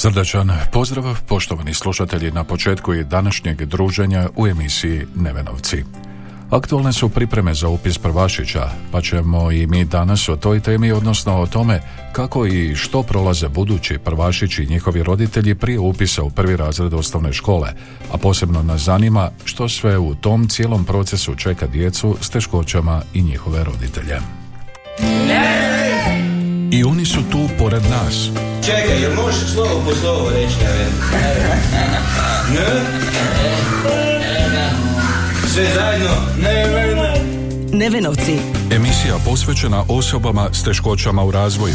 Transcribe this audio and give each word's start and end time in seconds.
Srdačan 0.00 0.52
pozdrav, 0.72 1.04
poštovani 1.28 1.74
slušatelji 1.74 2.30
na 2.30 2.44
početku 2.44 2.94
i 2.94 3.04
današnjeg 3.04 3.64
druženja 3.64 4.28
u 4.36 4.46
emisiji 4.46 5.06
Nevenovci. 5.14 5.84
Aktualne 6.50 6.92
su 6.92 7.08
pripreme 7.08 7.54
za 7.54 7.68
upis 7.68 7.98
prvašića, 7.98 8.70
pa 8.92 9.00
ćemo 9.00 9.50
i 9.50 9.66
mi 9.66 9.84
danas 9.84 10.28
o 10.28 10.36
toj 10.36 10.60
temi, 10.60 10.92
odnosno 10.92 11.40
o 11.40 11.46
tome 11.46 11.80
kako 12.12 12.46
i 12.46 12.76
što 12.76 13.02
prolaze 13.02 13.48
budući 13.48 13.98
prvašići 13.98 14.62
i 14.62 14.66
njihovi 14.66 15.02
roditelji 15.02 15.54
prije 15.54 15.78
upisa 15.78 16.22
u 16.22 16.30
prvi 16.30 16.56
razred 16.56 16.94
osnovne 16.94 17.32
škole, 17.32 17.68
a 18.12 18.16
posebno 18.16 18.62
nas 18.62 18.80
zanima 18.80 19.30
što 19.44 19.68
sve 19.68 19.98
u 19.98 20.14
tom 20.14 20.48
cijelom 20.48 20.84
procesu 20.84 21.34
čeka 21.34 21.66
djecu 21.66 22.16
s 22.20 22.30
teškoćama 22.30 23.02
i 23.14 23.22
njihove 23.22 23.64
roditelje. 23.64 24.18
I 26.70 26.84
oni 26.84 27.04
su 27.04 27.20
tu 27.30 27.48
pored 27.58 27.82
nas. 27.82 28.30
Čekaj, 28.68 29.00
jel 29.02 29.14
možeš 29.14 29.52
slovo 29.52 29.82
po 29.84 29.94
slovo 29.94 30.30
reći, 30.30 30.54
ja 30.64 30.70
Ne? 32.54 32.66
Sve 35.54 35.66
zajedno? 35.74 36.10
Ne, 36.42 36.66
ne, 36.66 36.94
ne. 36.94 37.20
Nevenovci. 37.72 38.38
Emisija 38.70 39.16
posvećena 39.24 39.84
osobama 39.88 40.48
s 40.52 40.64
teškoćama 40.64 41.24
u 41.24 41.30
razvoju. 41.30 41.74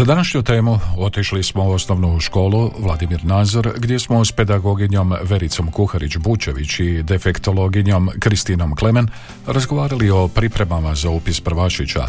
Za 0.00 0.04
današnju 0.06 0.42
temu 0.42 0.78
otišli 0.98 1.42
smo 1.42 1.64
u 1.64 1.70
osnovnu 1.70 2.20
školu 2.20 2.70
Vladimir 2.78 3.24
Nazor 3.24 3.72
gdje 3.78 3.98
smo 3.98 4.24
s 4.24 4.32
pedagoginjom 4.32 5.14
Vericom 5.22 5.70
Kuharić-Bučević 5.72 6.82
i 6.82 7.02
defektologinjom 7.02 8.10
Kristinom 8.18 8.76
Klemen 8.76 9.08
razgovarali 9.46 10.10
o 10.10 10.28
pripremama 10.28 10.94
za 10.94 11.10
upis 11.10 11.40
prvašića. 11.40 12.06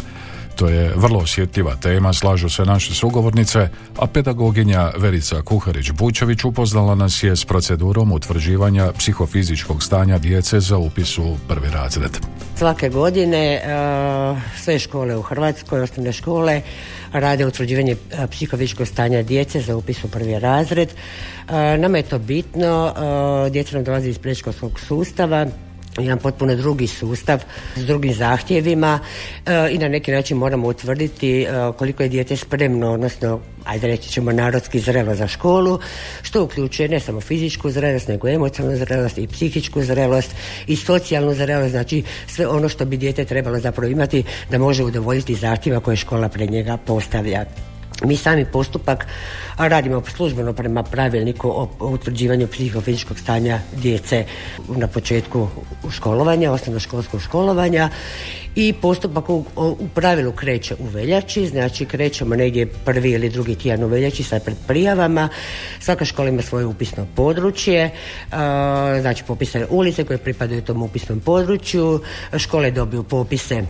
To 0.56 0.68
je 0.68 0.92
vrlo 0.96 1.18
osjetljiva 1.18 1.76
tema, 1.76 2.12
slažu 2.12 2.48
se 2.48 2.64
naše 2.64 2.94
sugovornice, 2.94 3.68
a 3.98 4.06
pedagoginja 4.06 4.90
Verica 4.98 5.36
Kuharić-Bučević 5.36 6.44
upoznala 6.44 6.94
nas 6.94 7.22
je 7.22 7.36
s 7.36 7.44
procedurom 7.44 8.12
utvrđivanja 8.12 8.92
psihofizičkog 8.98 9.82
stanja 9.82 10.18
djece 10.18 10.60
za 10.60 10.78
upis 10.78 11.18
u 11.18 11.36
prvi 11.48 11.70
razred. 11.70 12.10
Svake 12.56 12.88
godine 12.88 13.54
e, 13.54 13.60
sve 14.56 14.78
škole 14.78 15.16
u 15.16 15.22
Hrvatskoj, 15.22 15.80
osnovne 15.80 16.12
škole, 16.12 16.62
rade 17.12 17.46
utvrđivanje 17.46 17.92
e, 17.92 18.26
psihofizičkog 18.26 18.86
stanja 18.86 19.22
djece 19.22 19.60
za 19.60 19.76
upis 19.76 20.04
u 20.04 20.08
prvi 20.08 20.38
razred. 20.38 20.88
E, 20.88 21.78
Nama 21.78 21.96
je 21.96 22.02
to 22.02 22.18
bitno, 22.18 22.94
djeca 23.50 23.76
nam 23.76 23.84
dolazi 23.84 24.08
iz 24.08 24.18
predškolskog 24.18 24.80
sustava, 24.80 25.46
jedan 25.98 26.18
potpuno 26.18 26.54
drugi 26.54 26.86
sustav 26.86 27.40
s 27.76 27.86
drugim 27.86 28.14
zahtjevima 28.14 28.98
e, 29.46 29.70
i 29.70 29.78
na 29.78 29.88
neki 29.88 30.12
način 30.12 30.36
moramo 30.36 30.68
utvrditi 30.68 31.42
e, 31.42 31.48
koliko 31.78 32.02
je 32.02 32.08
dijete 32.08 32.36
spremno, 32.36 32.92
odnosno 32.92 33.40
ajde 33.64 33.86
reći 33.86 34.08
ćemo 34.08 34.32
narodski 34.32 34.80
zrelo 34.80 35.14
za 35.14 35.28
školu, 35.28 35.78
što 36.22 36.44
uključuje 36.44 36.88
ne 36.88 37.00
samo 37.00 37.20
fizičku 37.20 37.70
zrelost, 37.70 38.08
nego 38.08 38.28
emocionalnu 38.28 38.78
zrelost 38.78 39.18
i 39.18 39.26
psihičku 39.26 39.82
zrelost 39.82 40.30
i 40.66 40.76
socijalnu 40.76 41.34
zrelost, 41.34 41.70
znači 41.70 42.02
sve 42.26 42.46
ono 42.46 42.68
što 42.68 42.84
bi 42.84 42.96
dijete 42.96 43.24
trebalo 43.24 43.60
zapravo 43.60 43.90
imati 43.90 44.24
da 44.50 44.58
može 44.58 44.84
udovoljiti 44.84 45.34
zahtjeva 45.34 45.80
koje 45.80 45.96
škola 45.96 46.28
pred 46.28 46.50
njega 46.50 46.76
postavlja. 46.76 47.71
Mi 48.04 48.16
sami 48.16 48.44
postupak 48.44 49.06
radimo 49.56 50.02
službeno 50.16 50.52
prema 50.52 50.82
pravilniku 50.82 51.48
o 51.48 51.68
utvrđivanju 51.80 52.46
psihofizičkog 52.46 53.18
stanja 53.18 53.58
djece 53.76 54.24
na 54.68 54.86
početku 54.86 55.48
školovanja, 55.90 56.52
osnovnoškolskog 56.52 57.22
školovanja 57.22 57.88
i 58.54 58.72
postupak 58.72 59.30
u, 59.30 59.44
u 59.56 59.88
pravilu 59.94 60.32
kreće 60.32 60.74
u 60.78 60.86
veljači, 60.86 61.46
znači 61.46 61.84
krećemo 61.86 62.36
negdje 62.36 62.66
prvi 62.66 63.10
ili 63.10 63.30
drugi 63.30 63.54
tjedan 63.54 63.84
u 63.84 63.88
veljači 63.88 64.22
sa 64.22 64.40
pred 64.40 64.56
prijavama. 64.66 65.28
Svaka 65.80 66.04
škola 66.04 66.28
ima 66.28 66.42
svoje 66.42 66.66
upisno 66.66 67.06
područje, 67.14 67.90
znači 69.00 69.24
popisane 69.24 69.66
ulice 69.70 70.04
koje 70.04 70.18
pripadaju 70.18 70.62
tom 70.62 70.82
upisnom 70.82 71.20
području, 71.20 72.00
škole 72.38 72.70
dobiju 72.70 73.02
popise 73.02 73.62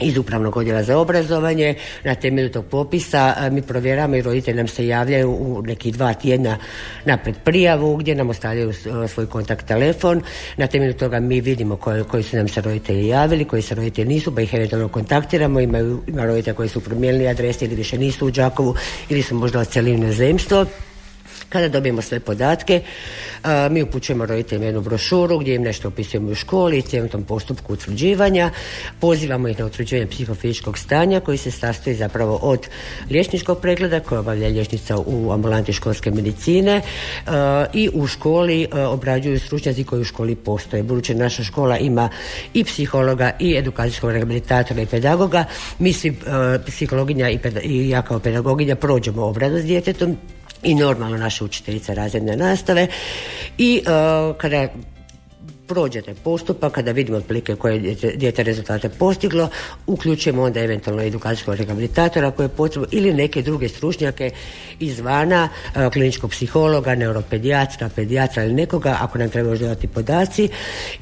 iz 0.00 0.18
upravnog 0.18 0.56
odjela 0.56 0.82
za 0.82 0.98
obrazovanje. 0.98 1.74
Na 2.04 2.14
temelju 2.14 2.50
tog 2.50 2.64
popisa 2.64 3.34
mi 3.50 3.62
provjeramo 3.62 4.16
i 4.16 4.22
roditelji 4.22 4.56
nam 4.56 4.68
se 4.68 4.86
javljaju 4.86 5.30
u 5.30 5.62
nekih 5.62 5.94
dva 5.94 6.14
tjedna 6.14 6.58
napred 7.04 7.34
prijavu 7.44 7.96
gdje 7.96 8.14
nam 8.14 8.30
ostavljaju 8.30 8.72
svoj 9.08 9.26
kontakt 9.26 9.66
telefon. 9.66 10.22
Na 10.56 10.66
temelju 10.66 10.94
toga 10.94 11.20
mi 11.20 11.40
vidimo 11.40 11.76
koji, 11.76 12.04
koji 12.04 12.22
su 12.22 12.36
nam 12.36 12.48
se 12.48 12.60
roditelji 12.60 13.08
javili, 13.08 13.44
koji 13.44 13.62
se 13.62 13.74
roditelji 13.74 14.08
nisu, 14.08 14.34
pa 14.34 14.40
ih 14.40 14.54
eventualno 14.54 14.88
kontaktiramo. 14.88 15.60
Imaju, 15.60 16.02
ima 16.06 16.24
roditelja 16.24 16.54
koji 16.54 16.68
su 16.68 16.80
promijenili 16.80 17.28
adrese 17.28 17.64
ili 17.64 17.74
više 17.74 17.98
nisu 17.98 18.26
u 18.26 18.30
Đakovu 18.30 18.74
ili 19.08 19.22
su 19.22 19.34
možda 19.34 19.60
u 19.60 19.86
inozemstvo. 19.86 20.66
Kada 21.48 21.68
dobijemo 21.68 22.02
sve 22.02 22.20
podatke, 22.20 22.82
a, 23.42 23.68
mi 23.70 23.82
upućujemo 23.82 24.26
roditeljima 24.26 24.66
jednu 24.66 24.80
brošuru 24.80 25.38
gdje 25.38 25.54
im 25.54 25.62
nešto 25.62 25.88
opisujemo 25.88 26.30
u 26.30 26.34
školi 26.34 26.78
i 26.78 26.82
cijelom 26.82 27.08
tom 27.08 27.24
postupku 27.24 27.72
utvrđivanja. 27.72 28.50
Pozivamo 29.00 29.48
ih 29.48 29.58
na 29.58 29.66
utvrđivanje 29.66 30.10
psihofizičkog 30.10 30.78
stanja 30.78 31.20
koji 31.20 31.38
se 31.38 31.50
sastoji 31.50 31.96
zapravo 31.96 32.36
od 32.42 32.68
liječničkog 33.10 33.60
pregleda 33.60 34.00
koje 34.00 34.18
obavlja 34.18 34.48
liječnica 34.48 34.96
u 34.98 35.32
ambulanti 35.32 35.72
školske 35.72 36.10
medicine 36.10 36.80
a, 37.26 37.66
i 37.72 37.90
u 37.92 38.06
školi 38.06 38.66
a, 38.72 38.88
obrađuju 38.88 39.40
stručnjaci 39.40 39.84
koji 39.84 40.00
u 40.00 40.04
školi 40.04 40.34
postoje. 40.34 40.82
Budući 40.82 41.14
naša 41.14 41.42
škola 41.44 41.78
ima 41.78 42.08
i 42.54 42.64
psihologa 42.64 43.30
i 43.40 43.56
edukacijskog 43.56 44.10
rehabilitatora 44.10 44.82
i 44.82 44.86
pedagoga, 44.86 45.44
mi 45.78 45.92
svi 45.92 46.16
psihologinja 46.66 47.30
i, 47.30 47.38
peda- 47.38 47.60
i 47.62 47.88
ja 47.88 48.02
kao 48.02 48.18
pedagoginja 48.18 48.76
prođemo 48.76 49.26
obradu 49.26 49.58
s 49.58 49.64
djetetom 49.64 50.16
i 50.64 50.74
normalno 50.74 51.16
naša 51.16 51.44
učiteljica 51.44 51.94
razredne 51.94 52.36
nastave 52.36 52.86
i 53.58 53.82
e, 53.86 53.90
kada 54.38 54.68
prođe 55.66 56.02
taj 56.02 56.14
postupak, 56.14 56.72
kada 56.72 56.92
vidimo 56.92 57.18
otprilike 57.18 57.56
koje 57.56 57.78
dijete 58.16 58.42
rezultate 58.42 58.88
postiglo, 58.88 59.48
uključujemo 59.86 60.42
onda 60.42 60.60
eventualno 60.60 61.02
edukacijskog 61.02 61.54
rehabilitatora 61.54 62.30
koje 62.30 62.44
je 62.44 62.48
potrebno 62.48 62.88
ili 62.92 63.14
neke 63.14 63.42
druge 63.42 63.68
stručnjake 63.68 64.30
izvana, 64.80 65.48
e, 65.74 65.90
kliničkog 65.90 66.30
psihologa, 66.30 66.94
neuropedijatra, 66.94 67.90
pedijatra 67.96 68.44
ili 68.44 68.54
nekoga, 68.54 68.96
ako 69.00 69.18
nam 69.18 69.30
treba 69.30 69.50
još 69.50 69.58
dodati 69.58 69.88
podaci 69.88 70.48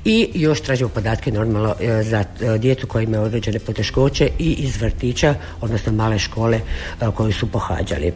i 0.04 0.30
još 0.34 0.60
tražimo 0.60 0.88
podatke 0.88 1.32
normalno 1.32 1.74
e, 1.80 2.02
za 2.02 2.24
djecu 2.58 2.86
koja 2.86 3.02
ima 3.02 3.20
određene 3.20 3.58
poteškoće 3.58 4.30
i 4.38 4.52
iz 4.52 4.80
vrtića, 4.80 5.34
odnosno 5.60 5.92
male 5.92 6.18
škole 6.18 6.60
koju 7.14 7.32
su 7.32 7.46
pohađali. 7.46 8.12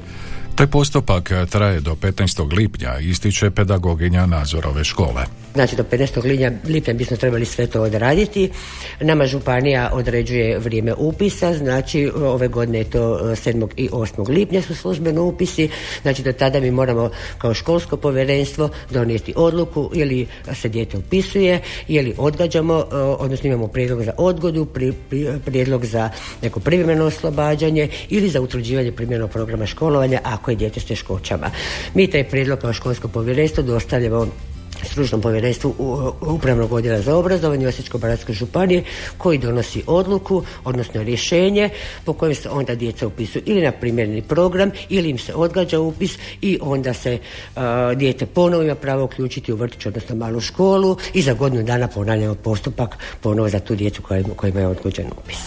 Taj 0.57 0.67
postupak 0.67 1.33
traje 1.51 1.81
do 1.81 1.95
15. 1.95 2.57
lipnja, 2.57 2.99
ističe 2.99 3.51
pedagoginja 3.51 4.27
nadzorove 4.27 4.85
škole. 4.85 5.25
Znači 5.57 5.77
do 5.77 5.83
15. 5.83 6.25
lipnja, 6.25 6.53
lipnja 6.65 6.95
bismo 6.95 7.17
trebali 7.17 7.45
sve 7.45 7.67
to 7.67 7.83
odraditi. 7.83 8.51
Nama 9.01 9.27
županija 9.27 9.91
određuje 9.93 10.59
vrijeme 10.59 10.95
upisa, 10.95 11.55
znači 11.55 12.11
ove 12.17 12.49
godine 12.49 12.79
je 12.79 12.91
to 12.91 13.19
e, 13.19 13.35
7. 13.35 13.69
i 13.77 13.89
8. 13.89 14.29
lipnja 14.29 14.63
su 14.63 14.75
službeno 14.75 15.23
upisi, 15.25 15.69
znači 16.03 16.23
do 16.23 16.33
tada 16.33 16.61
mi 16.61 16.71
moramo 16.71 17.11
kao 17.39 17.55
školsko 17.55 17.97
povjerenstvo 17.97 18.69
donijeti 18.91 19.33
odluku 19.37 19.91
ili 19.95 20.27
se 20.55 20.69
dijete 20.69 20.99
upisuje 20.99 21.61
ili 21.89 22.15
odgađamo, 22.19 22.75
e, 22.75 22.97
odnosno 22.97 23.49
imamo 23.49 23.69
prijedlog 23.69 24.03
za 24.03 24.13
odgodu, 24.19 24.65
pri- 24.65 24.95
pri- 25.11 25.39
prijedlog 25.45 25.85
za 25.85 26.11
neko 26.43 26.61
privremeno 26.61 27.05
oslobađanje 27.05 27.89
ili 28.09 28.29
za 28.29 28.41
utvrđivanje 28.41 28.93
primjerenog 28.93 29.31
programa 29.31 29.67
školovanja 29.67 30.21
ako 30.25 30.46
je 30.51 30.57
dijete 30.57 30.81
s 30.81 30.85
teškoćama. 30.85 31.51
Mi 31.95 32.11
taj 32.11 32.25
prijedlog 32.25 32.59
kao 32.59 32.73
školsko 32.73 33.09
povjerenstvo 33.09 33.63
dostavljamo 33.63 34.27
stručnom 34.83 35.21
povjerenstvu 35.21 35.75
Upravnog 36.21 36.73
odjela 36.73 37.01
za 37.01 37.17
obrazovanje 37.17 37.67
Osječko-baranjske 37.67 38.33
županije 38.33 38.85
koji 39.19 39.39
donosi 39.39 39.83
odluku, 39.87 40.43
odnosno 40.65 41.03
rješenje 41.03 41.71
po 42.05 42.13
kojem 42.13 42.35
se 42.35 42.51
onda 42.51 42.75
djeca 42.75 43.07
upisuju 43.07 43.43
ili 43.47 43.63
na 43.63 43.73
primjerni 43.73 44.23
program 44.23 44.71
ili 44.89 45.11
im 45.11 45.19
se 45.19 45.35
odgađa 45.35 45.81
upis 45.81 46.19
i 46.43 46.59
onda 46.63 46.95
se 46.95 47.19
uh, 47.57 47.63
dijete 47.97 48.27
ponovo 48.27 48.63
ima 48.63 48.75
pravo 48.75 49.05
uključiti 49.05 49.53
u 49.53 49.57
vrtić, 49.57 49.87
odnosno 49.87 50.17
malu 50.17 50.41
školu 50.41 50.97
i 51.15 51.23
za 51.23 51.33
godinu 51.33 51.63
dana 51.63 51.89
ponavljamo 51.89 52.35
postupak 52.35 52.99
ponovo 53.21 53.49
za 53.49 53.61
tu 53.61 53.75
djecu 53.75 54.03
kojima 54.37 54.61
je 54.61 54.67
odgođen 54.67 55.07
upis. 55.07 55.39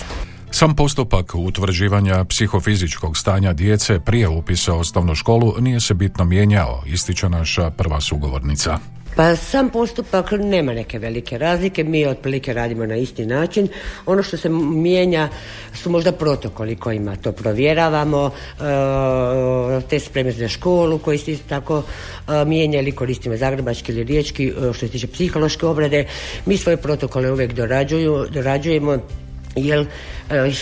Sam 0.52 0.76
postupak 0.76 1.36
utvrđivanja 1.36 2.26
psihofizičkog 2.26 3.18
stanja 3.18 3.54
djece 3.54 4.00
prije 4.00 4.28
upisa 4.28 4.74
u 4.74 4.80
osnovnu 4.80 5.16
školu 5.16 5.54
nije 5.60 5.80
se 5.80 5.94
bitno 5.94 6.26
mijenjao, 6.26 6.84
ističe 6.86 7.30
naša 7.30 7.70
prva 7.70 8.02
sugovornica. 8.02 8.80
Pa 9.16 9.36
sam 9.36 9.70
postupak 9.70 10.32
nema 10.32 10.74
neke 10.74 11.00
velike 11.00 11.38
razlike, 11.38 11.84
mi 11.84 12.06
otprilike 12.06 12.54
radimo 12.54 12.86
na 12.86 12.96
isti 12.96 13.26
način. 13.26 13.68
Ono 14.06 14.24
što 14.24 14.38
se 14.38 14.50
mijenja 14.50 15.30
su 15.74 15.90
možda 15.90 16.12
protokoli 16.12 16.76
kojima 16.76 17.16
to 17.16 17.32
provjeravamo, 17.32 18.32
e, 18.60 19.82
te 19.90 20.00
spreme 20.00 20.32
za 20.32 20.48
školu 20.48 20.98
koji 20.98 21.18
se 21.18 21.32
isto 21.32 21.50
tako 21.50 21.84
e, 21.84 22.46
mijenja 22.46 22.80
ili 22.80 22.92
koristimo 22.92 23.38
zagrebački 23.38 23.92
ili 23.92 24.04
riječki 24.04 24.48
e, 24.48 24.52
što 24.74 24.86
se 24.86 24.88
tiče 24.88 25.08
psihološke 25.08 25.66
obrade. 25.66 26.06
Mi 26.46 26.58
svoje 26.58 26.78
protokole 26.78 27.32
uvijek 27.32 27.54
dorađuju, 27.54 28.26
dorađujemo 28.30 28.98
jer 29.56 29.86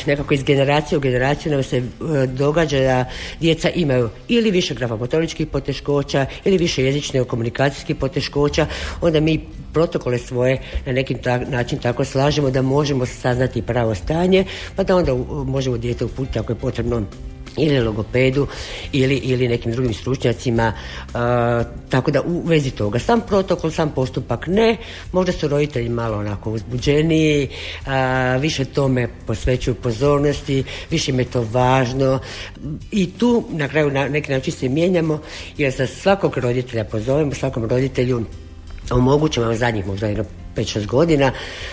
nekako 0.06 0.34
iz 0.34 0.44
generacije 0.44 0.98
u 0.98 1.02
generaciju 1.02 1.52
nam 1.52 1.64
se 1.64 1.78
e, 1.78 1.84
događa 2.28 2.80
da 2.80 3.06
djeca 3.40 3.70
imaju 3.70 4.10
ili 4.28 4.52
više 4.52 4.74
grafomotoričkih 4.74 5.48
poteškoća 5.48 6.26
ili 6.46 6.58
više 6.58 6.84
jezičnih 6.84 7.24
komunikacijskih 7.28 7.96
poteškoća, 7.96 8.68
onda 9.02 9.20
mi 9.20 9.42
protokole 9.74 10.18
svoje 10.18 10.62
na 10.86 10.92
neki 10.92 11.16
način 11.48 11.80
tako 11.80 12.06
slažemo 12.06 12.50
da 12.50 12.62
možemo 12.62 13.06
saznati 13.06 13.62
pravo 13.62 13.96
stanje, 13.96 14.46
pa 14.76 14.84
da 14.84 14.96
onda 14.96 15.14
možemo 15.46 15.78
dijete 15.78 16.06
uputiti 16.06 16.40
ako 16.40 16.52
je 16.52 16.56
potrebno 16.56 17.04
ili 17.58 17.80
logopedu 17.80 18.48
ili, 18.92 19.16
ili 19.16 19.48
nekim 19.48 19.72
drugim 19.72 19.94
stručnjacima 19.94 20.74
tako 21.90 22.12
da 22.12 22.22
u 22.22 22.42
vezi 22.46 22.72
toga 22.72 23.00
sam 23.00 23.22
protokol, 23.22 23.72
sam 23.72 23.92
postupak 23.92 24.48
ne 24.48 24.78
možda 25.12 25.32
su 25.32 25.48
roditelji 25.48 25.90
malo 25.90 26.18
onako 26.18 26.52
uzbuđeniji 26.52 27.50
više 28.40 28.66
tome 28.66 29.08
posvećuju 29.28 29.76
pozornosti 29.76 30.64
više 30.92 31.12
im 31.12 31.20
je 31.20 31.26
to 31.26 31.48
važno. 31.52 32.20
I 32.92 33.12
tu 33.12 33.44
na 33.50 33.68
kraju 33.68 33.92
na 33.92 34.08
neki 34.08 34.32
način 34.32 34.54
se 34.54 34.70
mijenjamo 34.70 35.22
jer 35.58 35.74
za 35.74 35.88
svakog 35.88 36.38
roditelja 36.38 36.84
pozovemo 36.84 37.34
svakom 37.34 37.66
roditelju 37.66 38.26
omogućimo 38.92 39.56
zadnjih 39.56 39.88
možda 39.88 40.08
jedno 40.08 40.47
5-6 40.58 40.86
godina 40.86 41.32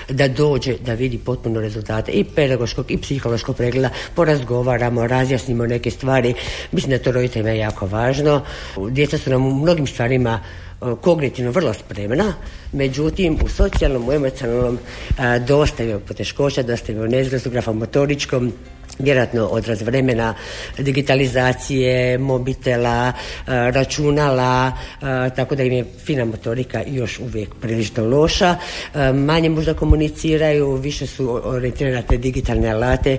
da 0.09 0.29
dođe 0.29 0.75
da 0.79 0.95
vidi 0.95 1.19
potpuno 1.19 1.61
rezultate 1.61 2.13
i 2.13 2.25
pedagoškog 2.25 2.91
i 2.91 2.99
psihološkog 2.99 3.57
pregleda, 3.57 3.91
porazgovaramo, 4.15 5.07
razjasnimo 5.07 5.67
neke 5.67 5.91
stvari. 5.91 6.35
Mislim 6.73 6.91
da 6.91 7.05
to 7.05 7.13
roditeljima 7.13 7.51
je 7.51 7.59
jako 7.59 7.87
važno. 7.87 8.43
Djeca 8.91 9.19
su 9.19 9.31
nam 9.31 9.47
u 9.47 9.55
mnogim 9.55 9.87
stvarima 9.87 10.41
e, 10.41 10.87
kognitivno 11.01 11.51
vrlo 11.51 11.75
spremna, 11.75 12.35
međutim 12.73 13.39
u 13.45 13.49
socijalnom, 13.49 14.09
u 14.09 14.13
emocionalnom 14.13 14.79
e, 14.79 15.39
dosta 15.39 15.83
je 15.83 15.99
poteškoća, 15.99 16.63
dosta 16.63 16.93
je 16.93 17.09
nezgledu, 17.09 17.51
grafomotoričkom, 17.51 18.53
vjerojatno 18.99 19.47
odraz 19.47 19.83
vremena 19.83 20.35
digitalizacije, 20.79 22.19
mobitela, 22.19 23.13
e, 23.13 23.13
računala, 23.47 24.73
e, 25.03 25.31
tako 25.37 25.55
da 25.55 25.63
im 25.63 25.73
je 25.73 25.85
fina 26.05 26.25
motorika 26.25 26.83
još 26.87 27.19
uvijek 27.19 27.55
prilično 27.61 28.05
loša. 28.05 28.57
E, 28.95 29.13
manje 29.13 29.49
možda 29.49 29.75
komuniciraju, 29.75 30.75
više 30.77 31.07
su 31.07 31.41
orijentirane 31.45 31.97
na 31.97 32.03
te 32.03 32.17
digitalne 32.17 32.69
alate, 32.69 33.19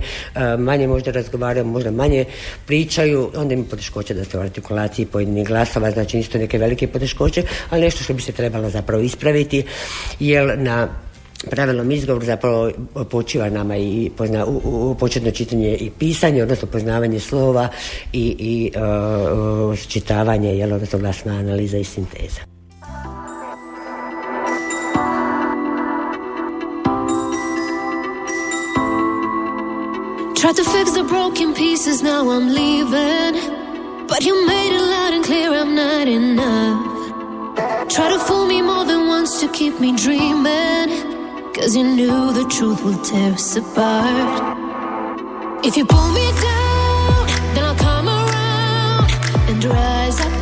manje 0.58 0.88
možda 0.88 1.12
razgovaraju, 1.12 1.66
možda 1.66 1.92
manje 1.92 2.26
pričaju, 2.66 3.32
onda 3.36 3.54
ima 3.54 3.64
poteškoće 3.70 4.14
da 4.14 4.26
se 4.26 4.38
u 4.38 4.42
artikulaciji 4.42 5.06
pojedinih 5.06 5.48
glasova, 5.48 5.92
znači 5.92 6.20
isto 6.20 6.38
neke 6.38 6.58
velike 6.58 6.88
poteškoće, 6.88 7.44
ali 7.70 7.82
nešto 7.82 8.04
što 8.04 8.14
bi 8.14 8.22
se 8.22 8.32
trebalo 8.32 8.70
zapravo 8.70 9.04
ispraviti, 9.04 9.64
jer 10.20 10.60
na 10.60 10.88
pravilnom 11.50 11.92
izgovoru 11.92 12.26
zapravo 12.26 12.72
počiva 13.10 13.50
nama 13.50 13.78
i 13.78 14.12
pozna, 14.18 14.46
u, 14.46 14.62
u, 14.64 14.96
početno 14.96 15.32
čitanje 15.32 15.76
i 15.76 15.92
pisanje, 16.00 16.44
odnosno 16.44 16.68
poznavanje 16.68 17.20
slova 17.20 17.68
i, 18.14 18.36
i 18.40 18.72
uh, 18.76 19.80
čitavanje, 19.88 20.58
jel, 20.58 20.74
odnosno 20.74 21.00
glasna 21.00 21.34
analiza 21.34 21.78
i 21.78 21.84
sinteza. 21.84 22.42
Tried 30.36 30.56
to 30.58 30.64
fix 30.64 30.92
the 30.92 31.04
broken 31.04 31.56
pieces, 31.56 32.04
now 32.04 32.30
I'm 32.30 32.54
leaving. 32.54 33.66
But 34.08 34.24
you 34.24 34.46
made 34.46 34.76
it 34.76 34.82
loud 34.82 35.14
and 35.14 35.26
clear 35.26 35.50
I'm 35.52 35.74
not 35.74 36.08
enough. 36.08 36.96
Try 37.90 38.10
to 38.10 38.20
fool 38.20 38.46
me 38.46 38.62
more 38.62 38.86
than 38.86 39.08
once 39.08 39.40
to 39.40 39.48
keep 39.48 39.80
me 39.80 39.96
dreaming. 39.96 41.15
Cause 41.56 41.74
you 41.74 41.86
knew 41.86 42.34
the 42.34 42.44
truth 42.50 42.84
will 42.84 43.02
tear 43.02 43.32
us 43.32 43.56
apart. 43.56 44.58
If 45.64 45.78
you 45.78 45.86
pull 45.86 46.12
me 46.12 46.28
down, 46.42 47.28
then 47.56 47.64
I'll 47.64 47.76
come 47.76 48.10
around 48.10 49.10
and 49.50 49.64
rise 49.64 50.20
up 50.20 50.35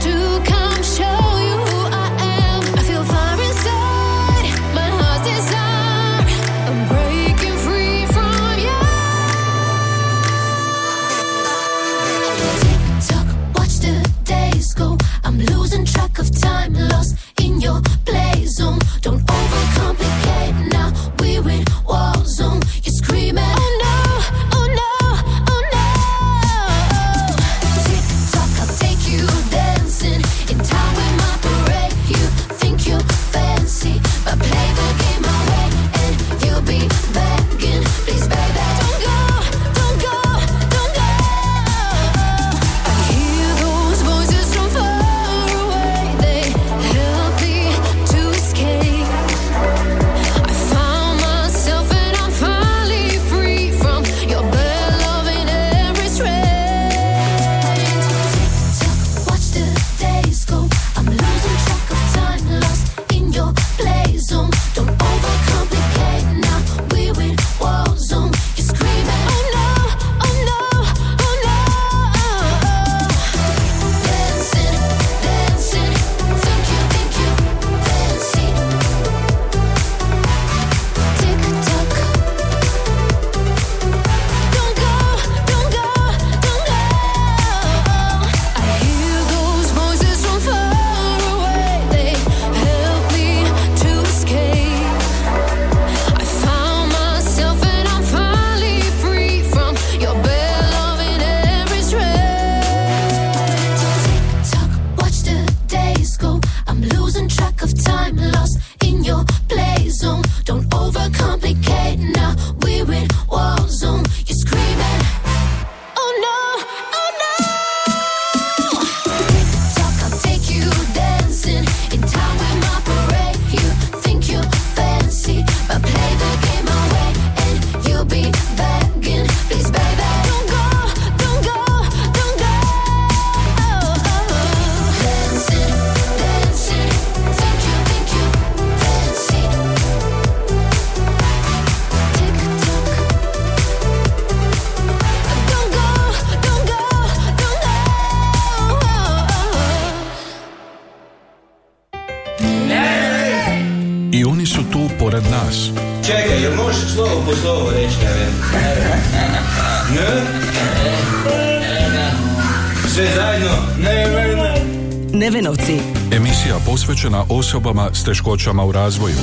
Nevenovci. 165.23 165.79
Emisija 166.11 166.55
posvećena 166.65 167.25
osobama 167.29 167.89
s 167.93 168.03
teškoćama 168.03 168.65
u 168.65 168.71
razvoju. 168.71 169.15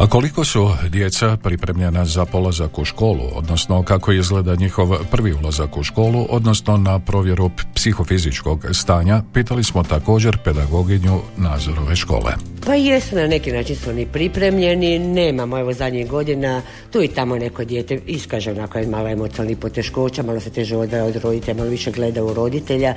A 0.00 0.06
koliko 0.06 0.44
su 0.44 0.70
djeca 0.88 1.36
pripremljena 1.36 2.04
za 2.04 2.24
polazak 2.24 2.78
u 2.78 2.84
školu, 2.84 3.22
odnosno 3.34 3.82
kako 3.82 4.12
izgleda 4.12 4.54
njihov 4.54 4.88
prvi 5.10 5.32
ulazak 5.32 5.76
u 5.76 5.82
školu, 5.82 6.26
odnosno 6.30 6.76
na 6.76 6.98
provjeru 6.98 7.50
psihofizičkog 7.74 8.66
stanja, 8.72 9.22
pitali 9.34 9.64
smo 9.64 9.82
također 9.82 10.38
pedagoginju 10.44 11.20
Nazorove 11.36 11.96
škole. 11.96 12.32
Pa 12.66 12.74
jesu, 12.74 13.16
na 13.16 13.26
neki 13.26 13.52
način 13.52 13.76
su 13.76 13.90
oni 13.90 14.06
pripremljeni, 14.06 14.98
nemamo 14.98 15.58
evo 15.58 15.72
zadnjih 15.72 16.08
godina, 16.08 16.62
tu 16.92 17.02
i 17.02 17.08
tamo 17.08 17.36
neko 17.36 17.64
dijete 17.64 18.00
iskaže 18.06 18.50
onako 18.50 18.78
malo 18.88 19.08
emocionalnih 19.08 19.58
poteškoća, 19.58 20.22
malo 20.22 20.40
se 20.40 20.50
teže 20.50 20.76
odaje 20.76 21.02
od 21.02 21.16
roditelja, 21.16 21.56
malo 21.56 21.70
više 21.70 21.90
gleda 21.90 22.24
u 22.24 22.34
roditelja. 22.34 22.94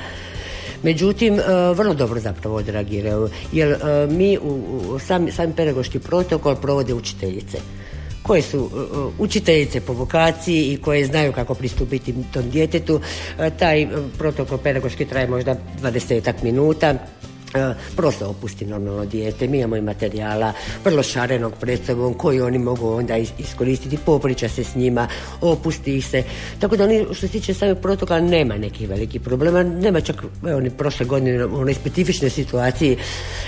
Međutim, 0.83 1.39
e, 1.39 1.43
vrlo 1.73 1.93
dobro 1.93 2.19
zapravo 2.19 2.55
odreagiraju, 2.55 3.29
jer 3.51 3.71
e, 3.71 3.77
mi 4.09 4.37
u, 4.37 4.99
sam, 4.99 5.31
sam 5.31 5.51
pedagoški 5.51 5.99
protokol 5.99 6.55
provode 6.55 6.93
učiteljice 6.93 7.57
koje 8.23 8.41
su 8.41 8.57
e, 8.57 8.97
učiteljice 9.19 9.81
po 9.81 9.93
vokaciji 9.93 10.73
i 10.73 10.77
koje 10.77 11.05
znaju 11.05 11.31
kako 11.33 11.53
pristupiti 11.53 12.15
tom 12.33 12.49
djetetu. 12.49 13.01
Taj 13.59 13.87
protokol 14.17 14.57
pedagoški 14.57 15.05
traje 15.05 15.27
možda 15.27 15.55
20 15.81 16.33
minuta 16.43 16.93
prosto 17.95 18.27
opusti 18.27 18.65
normalno 18.65 19.05
dijete. 19.05 19.47
Mi 19.47 19.57
imamo 19.57 19.75
i 19.75 19.81
materijala 19.81 20.53
vrlo 20.85 21.03
šarenog 21.03 21.53
pred 21.59 21.85
sobom 21.85 22.13
koji 22.13 22.41
oni 22.41 22.57
mogu 22.57 22.89
onda 22.89 23.17
iskoristiti, 23.17 23.97
popriča 24.05 24.49
se 24.49 24.63
s 24.63 24.75
njima, 24.75 25.07
opusti 25.41 26.01
se. 26.01 26.23
Tako 26.59 26.77
da 26.77 26.83
oni 26.83 27.05
što 27.05 27.27
se 27.27 27.27
tiče 27.27 27.53
samog 27.53 27.77
protokola 27.81 28.19
nema 28.19 28.57
nekih 28.57 28.89
velikih 28.89 29.21
problema. 29.21 29.63
Nema 29.63 30.01
čak 30.01 30.23
evo, 30.47 30.59
ni 30.59 30.69
prošle 30.69 31.05
godine 31.05 31.45
u 31.45 31.59
onoj 31.59 31.73
specifičnoj 31.73 32.29
situaciji 32.29 32.97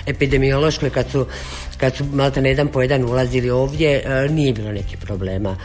epidemiološkoj 0.06 0.90
kad 0.90 1.12
su, 1.12 1.26
kad 1.78 1.96
su 1.96 2.06
malta 2.14 2.42
na 2.42 2.48
jedan 2.48 2.68
po 2.68 2.82
jedan 2.82 3.04
ulazili 3.06 3.50
ovdje, 3.50 4.02
e, 4.06 4.30
nije 4.30 4.54
bilo 4.54 4.72
nekih 4.72 4.98
problema. 4.98 5.58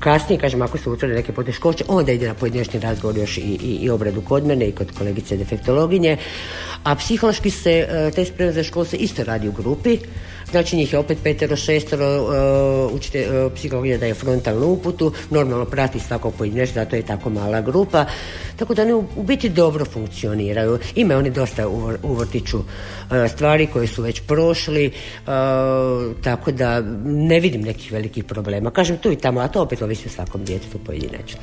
Kasnije, 0.00 0.40
kažem, 0.40 0.62
ako 0.62 0.78
se 0.78 0.90
utvrde 0.90 1.14
neke 1.14 1.32
poteškoće, 1.32 1.84
onda 1.88 2.12
ide 2.12 2.28
na 2.28 2.34
pojedinačni 2.34 2.80
razgovor 2.80 3.18
još 3.18 3.38
i, 3.38 3.40
i, 3.40 3.78
i 3.82 3.90
obradu 3.90 4.20
kod 4.20 4.46
mene 4.46 4.68
i 4.68 4.72
kod 4.72 4.92
kolegice 4.98 5.36
defektologinje. 5.36 6.16
A 6.84 6.94
psihološki 6.94 7.50
se, 7.62 7.86
e, 7.90 8.10
te 8.10 8.24
spremne 8.24 8.52
za 8.52 8.62
školu 8.62 8.84
se 8.84 8.96
isto 8.96 9.24
radi 9.24 9.48
u 9.48 9.52
grupi. 9.52 9.98
Znači 10.50 10.76
njih 10.76 10.92
je 10.92 10.98
opet 10.98 11.18
petero, 11.22 11.56
šestero, 11.56 12.22
uh, 12.22 12.94
učite, 12.94 13.28
uh, 13.30 13.52
psihologija 13.52 13.98
daje 13.98 14.14
frontalnu 14.14 14.66
uputu, 14.66 15.12
normalno 15.30 15.64
prati 15.64 16.00
svakog 16.00 16.34
pojedinačno, 16.38 16.74
zato 16.74 16.96
je 16.96 17.02
tako 17.02 17.30
mala 17.30 17.60
grupa. 17.60 18.04
Tako 18.56 18.74
da 18.74 18.82
oni 18.82 18.92
u, 18.92 19.04
u 19.16 19.22
biti 19.22 19.48
dobro 19.48 19.84
funkcioniraju. 19.84 20.78
Imaju 20.94 21.18
oni 21.18 21.30
dosta 21.30 21.68
u, 21.68 21.92
u 22.02 22.14
vrtiću 22.14 22.58
stvari 23.28 23.66
koje 23.66 23.86
su 23.86 24.02
već 24.02 24.20
prošli, 24.20 24.92
tako 26.22 26.52
da 26.52 26.80
ne 27.04 27.40
vidim 27.40 27.60
nekih 27.60 27.92
velikih 27.92 28.24
problema. 28.24 28.70
Kažem 28.70 28.96
tu 28.98 29.12
i 29.12 29.16
tamo, 29.16 29.40
a 29.40 29.48
to 29.48 29.62
opet 29.62 29.82
ovisi 29.82 30.08
o 30.08 30.10
svakom 30.10 30.44
djetetu 30.44 30.78
pojedinačno. 30.78 31.40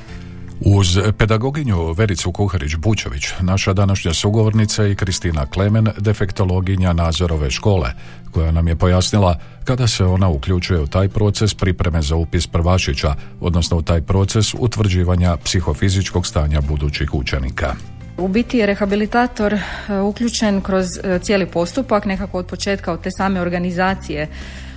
Uz 0.61 0.99
pedagoginju 1.17 1.93
Vericu 1.93 2.31
Kuharić-Bučević, 2.31 3.41
naša 3.41 3.73
današnja 3.73 4.13
sugovornica 4.13 4.87
i 4.87 4.95
Kristina 4.95 5.45
Klemen, 5.45 5.87
defektologinja 5.97 6.93
Nazorove 6.93 7.51
škole, 7.51 7.91
koja 8.31 8.51
nam 8.51 8.67
je 8.67 8.75
pojasnila 8.75 9.39
kada 9.63 9.87
se 9.87 10.05
ona 10.05 10.29
uključuje 10.29 10.79
u 10.79 10.87
taj 10.87 11.09
proces 11.09 11.53
pripreme 11.53 12.01
za 12.01 12.15
upis 12.15 12.47
prvašića, 12.47 13.15
odnosno 13.39 13.77
u 13.77 13.81
taj 13.81 14.01
proces 14.01 14.53
utvrđivanja 14.59 15.37
psihofizičkog 15.37 16.27
stanja 16.27 16.61
budućih 16.61 17.13
učenika. 17.13 17.75
U 18.17 18.27
biti 18.27 18.57
je 18.57 18.65
rehabilitator 18.65 19.53
e, 19.53 19.59
uključen 19.99 20.61
kroz 20.61 20.85
e, 21.03 21.19
cijeli 21.19 21.45
postupak, 21.45 22.05
nekako 22.05 22.37
od 22.37 22.45
početka, 22.45 22.91
od 22.91 23.01
te 23.01 23.11
same 23.11 23.41
organizacije, 23.41 24.27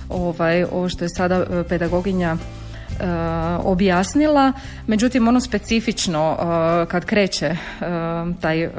ovaj, 0.09 0.63
ovo 0.63 0.89
što 0.89 1.05
je 1.05 1.09
sada 1.09 1.35
e, 1.35 1.63
pedagoginja 1.69 2.37
objasnila, 3.63 4.53
međutim 4.87 5.27
ono 5.27 5.39
specifično 5.39 6.37
e, 6.39 6.85
kad 6.85 7.05
kreće 7.05 7.45
e, 7.45 7.55
taj 8.41 8.69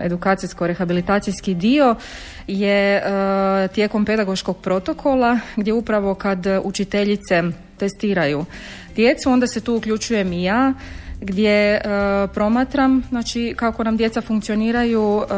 edukacijsko-rehabilitacijski 0.00 1.54
dio 1.54 1.94
je 2.46 3.02
tijekom 3.74 4.04
pedagoškog 4.04 4.58
protokola 4.58 5.38
gdje 5.56 5.72
upravo 5.72 6.14
kad 6.14 6.46
učiteljice 6.64 7.42
testiraju 7.78 8.44
djecu, 8.96 9.30
onda 9.30 9.46
se 9.46 9.60
tu 9.60 9.76
uključujem 9.76 10.32
i 10.32 10.44
ja 10.44 10.74
gdje 11.20 11.50
e, 11.50 11.80
promatram 12.34 13.02
znači 13.08 13.54
kako 13.56 13.84
nam 13.84 13.96
djeca 13.96 14.20
funkcioniraju 14.20 15.22
e, 15.22 15.28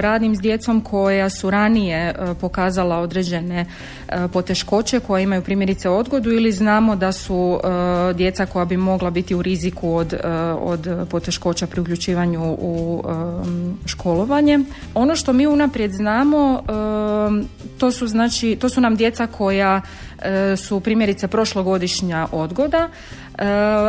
radim 0.00 0.36
s 0.36 0.40
djecom 0.40 0.80
koja 0.80 1.30
su 1.30 1.50
ranije 1.50 1.96
e, 1.98 2.14
pokazala 2.40 2.98
određene 2.98 3.66
poteškoće 4.32 5.00
koje 5.00 5.22
imaju 5.22 5.42
primjerice 5.42 5.88
odgodu 5.88 6.30
ili 6.32 6.52
znamo 6.52 6.96
da 6.96 7.12
su 7.12 7.60
djeca 8.14 8.46
koja 8.46 8.64
bi 8.64 8.76
mogla 8.76 9.10
biti 9.10 9.34
u 9.34 9.42
riziku 9.42 9.94
od, 9.94 10.14
od 10.60 11.06
poteškoća 11.10 11.66
pri 11.66 11.80
uključivanju 11.80 12.56
u 12.58 13.02
školovanje. 13.86 14.58
Ono 14.94 15.16
što 15.16 15.32
mi 15.32 15.46
unaprijed 15.46 15.92
znamo 15.92 16.62
to 17.78 17.90
su 17.90 18.06
znači 18.06 18.56
to 18.56 18.68
su 18.68 18.80
nam 18.80 18.96
djeca 18.96 19.26
koja 19.26 19.80
su 20.56 20.80
primjerice 20.80 21.28
prošlogodišnja 21.28 22.26
odgoda 22.32 22.88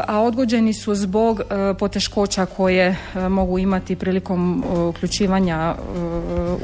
a 0.08 0.22
odgođeni 0.22 0.74
su 0.74 0.96
zbog 0.96 1.42
e, 1.42 1.74
poteškoća 1.80 2.46
koje 2.46 2.86
e, 3.16 3.30
mogu 3.30 3.60
imati 3.60 3.96
prilikom 3.96 4.64
e, 4.64 4.80
uključivanja 4.80 5.76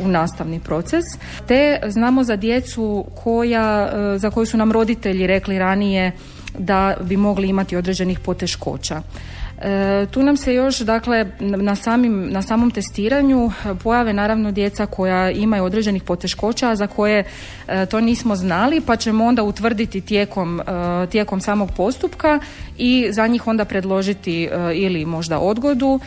u 0.04 0.08
nastavni 0.08 0.60
proces. 0.60 1.04
Te 1.48 1.80
znamo 1.88 2.24
za 2.24 2.36
djecu 2.36 3.06
koja, 3.24 3.90
za 4.18 4.30
koju 4.30 4.46
su 4.46 4.58
nam 4.58 4.72
roditelji 4.72 5.28
rekli 5.28 5.60
ranije 5.60 6.12
da 6.58 6.96
bi 7.02 7.18
mogli 7.18 7.50
imati 7.50 7.76
određenih 7.76 8.20
poteškoća. 8.20 9.02
E, 9.62 10.06
tu 10.12 10.24
nam 10.24 10.38
se 10.38 10.54
još 10.54 10.80
dakle 10.80 11.26
na, 11.40 11.76
samim, 11.76 12.30
na 12.32 12.42
samom 12.42 12.72
testiranju 12.72 13.52
pojave 13.84 14.14
naravno 14.14 14.52
djeca 14.52 14.86
koja 14.86 15.32
imaju 15.32 15.64
određenih 15.64 16.04
poteškoća 16.04 16.76
za 16.76 16.88
koje 16.88 17.24
e, 17.68 17.86
to 17.86 18.00
nismo 18.02 18.36
znali 18.36 18.82
pa 18.82 18.96
ćemo 18.96 19.26
onda 19.26 19.44
utvrditi 19.44 20.02
tijekom, 20.02 20.62
e, 20.62 20.64
tijekom 21.08 21.42
samog 21.42 21.70
postupka 21.78 22.40
i 22.78 23.08
za 23.12 23.28
njih 23.28 23.48
onda 23.48 23.66
predložiti 23.66 24.50
ili 24.74 25.06
možda 25.06 25.40
odgodu 25.40 26.00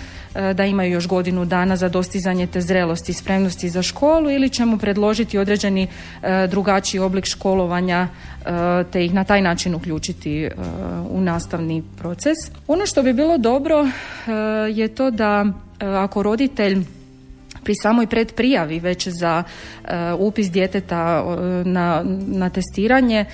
da 0.54 0.64
imaju 0.64 0.92
još 0.92 1.06
godinu 1.06 1.44
dana 1.44 1.76
za 1.76 1.88
dostizanje 1.88 2.46
te 2.46 2.60
zrelosti 2.60 3.12
i 3.12 3.14
spremnosti 3.14 3.68
za 3.68 3.82
školu 3.82 4.30
ili 4.30 4.48
ćemo 4.50 4.78
predložiti 4.78 5.38
određeni 5.38 5.86
drugačiji 6.48 7.00
oblik 7.00 7.26
školovanja 7.26 8.08
te 8.92 9.04
ih 9.04 9.14
na 9.14 9.24
taj 9.24 9.42
način 9.42 9.74
uključiti 9.74 10.48
u 11.10 11.20
nastavni 11.20 11.82
proces. 11.98 12.36
Ono 12.66 12.86
što 12.86 13.02
bi 13.02 13.12
bilo 13.12 13.38
dobro 13.38 13.86
e, 13.86 13.90
je 14.70 14.88
to 14.88 15.10
da 15.10 15.44
e, 15.80 15.86
ako 15.86 16.22
roditelj 16.22 16.84
pri 17.64 17.74
samoj 17.74 18.06
predprijavi 18.06 18.80
već 18.80 19.08
za 19.08 19.42
e, 19.42 20.12
upis 20.18 20.50
djeteta 20.50 21.24
na, 21.64 22.02
na 22.26 22.50
testiranje 22.50 23.24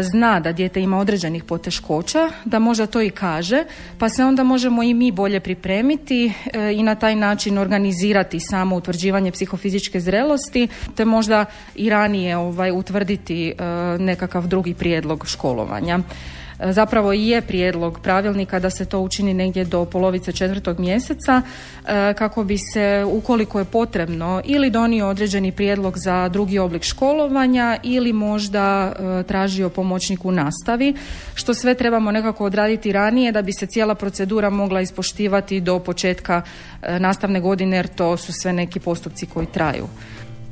zna 0.00 0.40
da 0.40 0.52
dijete 0.52 0.80
ima 0.80 0.98
određenih 0.98 1.44
poteškoća, 1.44 2.30
da 2.44 2.58
možda 2.58 2.86
to 2.86 3.02
i 3.02 3.10
kaže, 3.10 3.64
pa 3.98 4.08
se 4.08 4.24
onda 4.24 4.44
možemo 4.44 4.82
i 4.82 4.94
mi 4.94 5.12
bolje 5.12 5.40
pripremiti 5.40 6.32
i 6.74 6.82
na 6.82 6.94
taj 6.94 7.16
način 7.16 7.58
organizirati 7.58 8.40
samo 8.40 8.76
utvrđivanje 8.76 9.32
psihofizičke 9.32 10.00
zrelosti, 10.00 10.68
te 10.94 11.04
možda 11.04 11.44
i 11.74 11.90
ranije 11.90 12.36
ovaj, 12.36 12.70
utvrditi 12.70 13.54
nekakav 13.98 14.46
drugi 14.46 14.74
prijedlog 14.74 15.26
školovanja. 15.26 15.98
Zapravo 16.60 17.12
i 17.12 17.28
je 17.28 17.40
prijedlog 17.40 18.00
pravilnika 18.00 18.58
da 18.58 18.70
se 18.70 18.84
to 18.84 19.00
učini 19.00 19.34
negdje 19.34 19.64
do 19.64 19.84
polovice 19.84 20.32
četvrtog 20.32 20.80
mjeseca 20.80 21.42
e, 21.42 22.14
kako 22.14 22.44
bi 22.44 22.58
se 22.58 23.04
ukoliko 23.06 23.58
je 23.58 23.64
potrebno 23.64 24.42
ili 24.44 24.70
donio 24.70 25.08
određeni 25.08 25.52
prijedlog 25.52 25.98
za 25.98 26.28
drugi 26.28 26.58
oblik 26.58 26.82
školovanja 26.82 27.78
ili 27.82 28.12
možda 28.12 28.92
e, 28.92 29.22
tražio 29.22 29.68
pomoćnik 29.68 30.24
u 30.24 30.32
nastavi 30.32 30.94
što 31.34 31.54
sve 31.54 31.74
trebamo 31.74 32.12
nekako 32.12 32.44
odraditi 32.44 32.92
ranije 32.92 33.32
da 33.32 33.42
bi 33.42 33.52
se 33.52 33.66
cijela 33.66 33.94
procedura 33.94 34.50
mogla 34.50 34.80
ispoštivati 34.80 35.60
do 35.60 35.78
početka 35.78 36.42
e, 36.82 36.98
nastavne 36.98 37.40
godine 37.40 37.76
jer 37.76 37.88
to 37.88 38.16
su 38.16 38.32
sve 38.32 38.52
neki 38.52 38.80
postupci 38.80 39.26
koji 39.26 39.46
traju. 39.46 39.88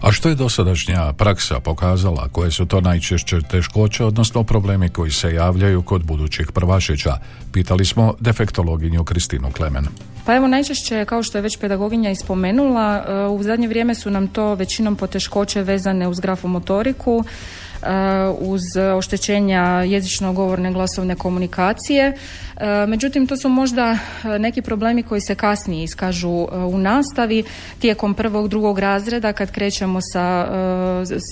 A 0.00 0.12
što 0.12 0.28
je 0.28 0.34
dosadašnja 0.34 1.12
praksa 1.12 1.60
pokazala? 1.60 2.28
Koje 2.32 2.50
su 2.50 2.66
to 2.66 2.80
najčešće 2.80 3.40
teškoće, 3.50 4.04
odnosno 4.04 4.44
problemi 4.44 4.88
koji 4.88 5.10
se 5.10 5.34
javljaju 5.34 5.82
kod 5.82 6.04
budućih 6.04 6.52
prvašića? 6.52 7.18
Pitali 7.52 7.84
smo 7.84 8.14
defektologinju 8.20 9.04
Kristinu 9.04 9.50
Klemen. 9.52 9.86
Pa 10.26 10.36
evo 10.36 10.46
najčešće, 10.46 11.04
kao 11.04 11.22
što 11.22 11.38
je 11.38 11.42
već 11.42 11.58
pedagoginja 11.58 12.10
ispomenula, 12.10 13.04
e, 13.08 13.26
u 13.26 13.42
zadnje 13.42 13.68
vrijeme 13.68 13.94
su 13.94 14.10
nam 14.10 14.28
to 14.28 14.54
većinom 14.54 14.96
poteškoće 14.96 15.62
vezane 15.62 16.08
uz 16.08 16.20
grafomotoriku, 16.20 17.24
uz 18.38 18.62
oštećenja 18.96 19.62
jezično-govorne 19.86 20.72
glasovne 20.72 21.16
komunikacije. 21.16 22.16
E, 22.56 22.86
međutim, 22.86 23.26
to 23.26 23.36
su 23.36 23.48
možda 23.48 23.98
neki 24.38 24.62
problemi 24.62 25.02
koji 25.02 25.20
se 25.20 25.34
kasnije 25.34 25.84
iskažu 25.84 26.46
u 26.52 26.78
nastavi 26.78 27.44
tijekom 27.78 28.14
prvog, 28.14 28.48
drugog 28.48 28.78
razreda 28.78 29.32
kad 29.32 29.50
krećemo 29.50 30.00
sa, 30.12 30.48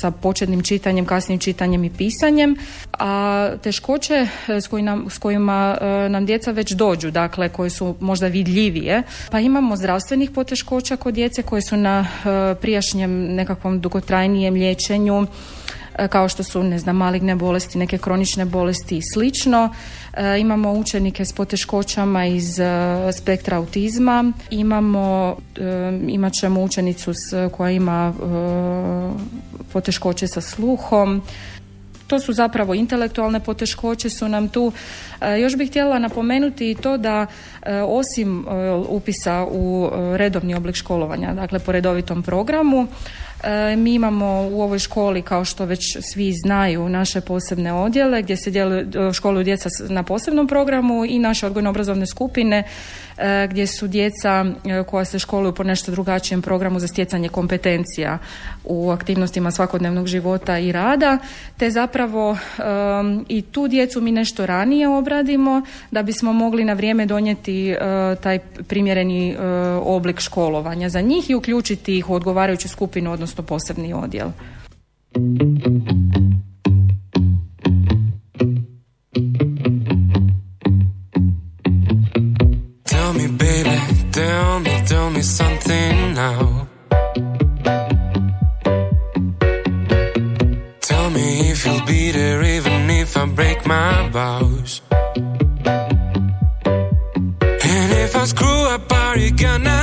sa 0.01 0.11
početnim 0.11 0.63
čitanjem, 0.63 1.07
kasnim 1.07 1.39
čitanjem 1.39 1.85
i 1.85 1.91
pisanjem. 1.91 2.57
A 2.93 3.49
teškoće 3.63 4.27
s, 4.49 4.69
s 5.09 5.19
kojima 5.19 5.77
nam 6.09 6.27
djeca 6.27 6.51
već 6.51 6.73
dođu, 6.73 7.11
dakle 7.11 7.49
koje 7.49 7.71
su 7.71 7.95
možda 8.01 8.27
vidljivije, 8.27 9.03
pa 9.31 9.41
imamo 9.41 9.77
zdravstvenih 9.77 10.31
poteškoća 10.31 10.97
kod 10.97 11.15
djece 11.15 11.43
koje 11.43 11.63
su 11.63 11.77
na 11.77 12.07
prijašnjem 12.61 13.35
nekakvom 13.35 13.81
dugotrajnijem 13.81 14.55
liječenju 14.55 15.27
kao 16.09 16.29
što 16.29 16.43
su 16.43 16.63
ne 16.63 16.79
znam 16.79 16.97
maligne 16.97 17.37
bolesti, 17.37 17.79
neke 17.79 17.99
kronične 17.99 18.45
bolesti 18.45 18.97
i 18.97 19.03
slično. 19.13 19.75
E, 20.13 20.41
imamo 20.41 20.73
učenike 20.73 21.25
s 21.25 21.33
poteškoćama 21.33 22.27
iz 22.27 22.61
e, 22.61 22.65
spektra 23.13 23.57
autizma, 23.57 24.33
imamo 24.51 25.37
imat 26.09 26.33
ćemo 26.33 26.63
učenicu 26.63 27.13
koja 27.53 27.71
ima 27.71 28.13
poteškoće 29.73 30.27
sa 30.27 30.41
sluhom. 30.41 31.23
To 32.07 32.21
su 32.21 32.33
zapravo 32.33 32.75
intelektualne 32.75 33.41
poteškoće 33.41 34.11
su 34.11 34.29
nam 34.29 34.49
tu. 34.49 34.73
Još 35.41 35.57
bih 35.57 35.71
htjela 35.71 35.99
napomenuti 35.99 36.71
i 36.71 36.75
to 36.75 36.97
da 36.97 37.27
osim 37.87 38.47
upisa 38.89 39.47
u 39.51 39.91
redovni 40.17 40.55
oblik 40.55 40.77
školovanja, 40.77 41.35
dakle 41.35 41.59
po 41.59 41.73
redovitom 41.73 42.23
programu, 42.23 42.87
E, 43.45 43.77
mi 43.77 43.95
imamo 43.95 44.49
u 44.53 44.63
ovoj 44.63 44.79
školi, 44.79 45.23
kao 45.23 45.45
što 45.45 45.65
već 45.65 45.97
svi 46.01 46.33
znaju, 46.33 46.89
naše 46.89 47.21
posebne 47.21 47.73
odjele 47.73 48.23
gdje 48.23 48.37
se 48.37 48.51
djeluju, 48.51 49.13
školuju 49.13 49.45
djeca 49.45 49.69
na 49.89 50.03
posebnom 50.03 50.47
programu 50.47 51.05
i 51.05 51.19
naše 51.19 51.47
odgojno-obrazovne 51.47 52.07
skupine 52.07 52.65
E, 53.19 53.47
gdje 53.51 53.67
su 53.67 53.87
djeca 53.87 54.45
e, 54.65 54.83
koja 54.83 55.05
se 55.05 55.19
školuju 55.19 55.55
po 55.55 55.63
nešto 55.63 55.91
drugačijem 55.91 56.43
programu 56.43 56.79
za 56.79 56.89
stjecanje 56.89 57.29
kompetencija 57.29 58.19
u 58.65 58.91
aktivnostima 58.91 59.51
svakodnevnog 59.51 60.07
života 60.07 60.59
i 60.59 60.73
rada, 60.73 61.19
te 61.57 61.71
zapravo 61.71 62.37
i 63.29 63.43
tu 63.43 63.69
djecu 63.69 64.01
mi 64.01 64.13
nešto 64.13 64.47
ranije 64.47 64.89
obradimo 65.15 65.63
da 65.91 66.03
bismo 66.03 66.33
mogli 66.33 66.65
na 66.65 66.73
vrijeme 66.73 67.07
donijeti 67.07 67.71
e, 67.71 67.77
taj 68.23 68.39
primjereni 68.39 69.37
oblik 69.83 70.21
školovanja 70.21 70.89
za 70.89 71.01
njih 71.01 71.31
i 71.31 71.35
uključiti 71.35 71.99
ih 71.99 72.11
u 72.11 72.15
odgovarajuću 72.15 72.69
skupinu, 72.69 73.13
odnosno 73.13 73.45
posebni 73.45 73.93
odjel. 73.93 74.29
Tell 84.13 84.61
me, 84.61 84.85
tell 84.89 85.11
me 85.11 85.23
something 85.23 85.74
begun. 99.37 99.74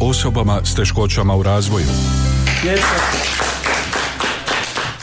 Osobama 0.00 0.60
s 0.64 0.74
teškoćama 0.74 1.36
u 1.36 1.42
razvoju. 1.42 1.86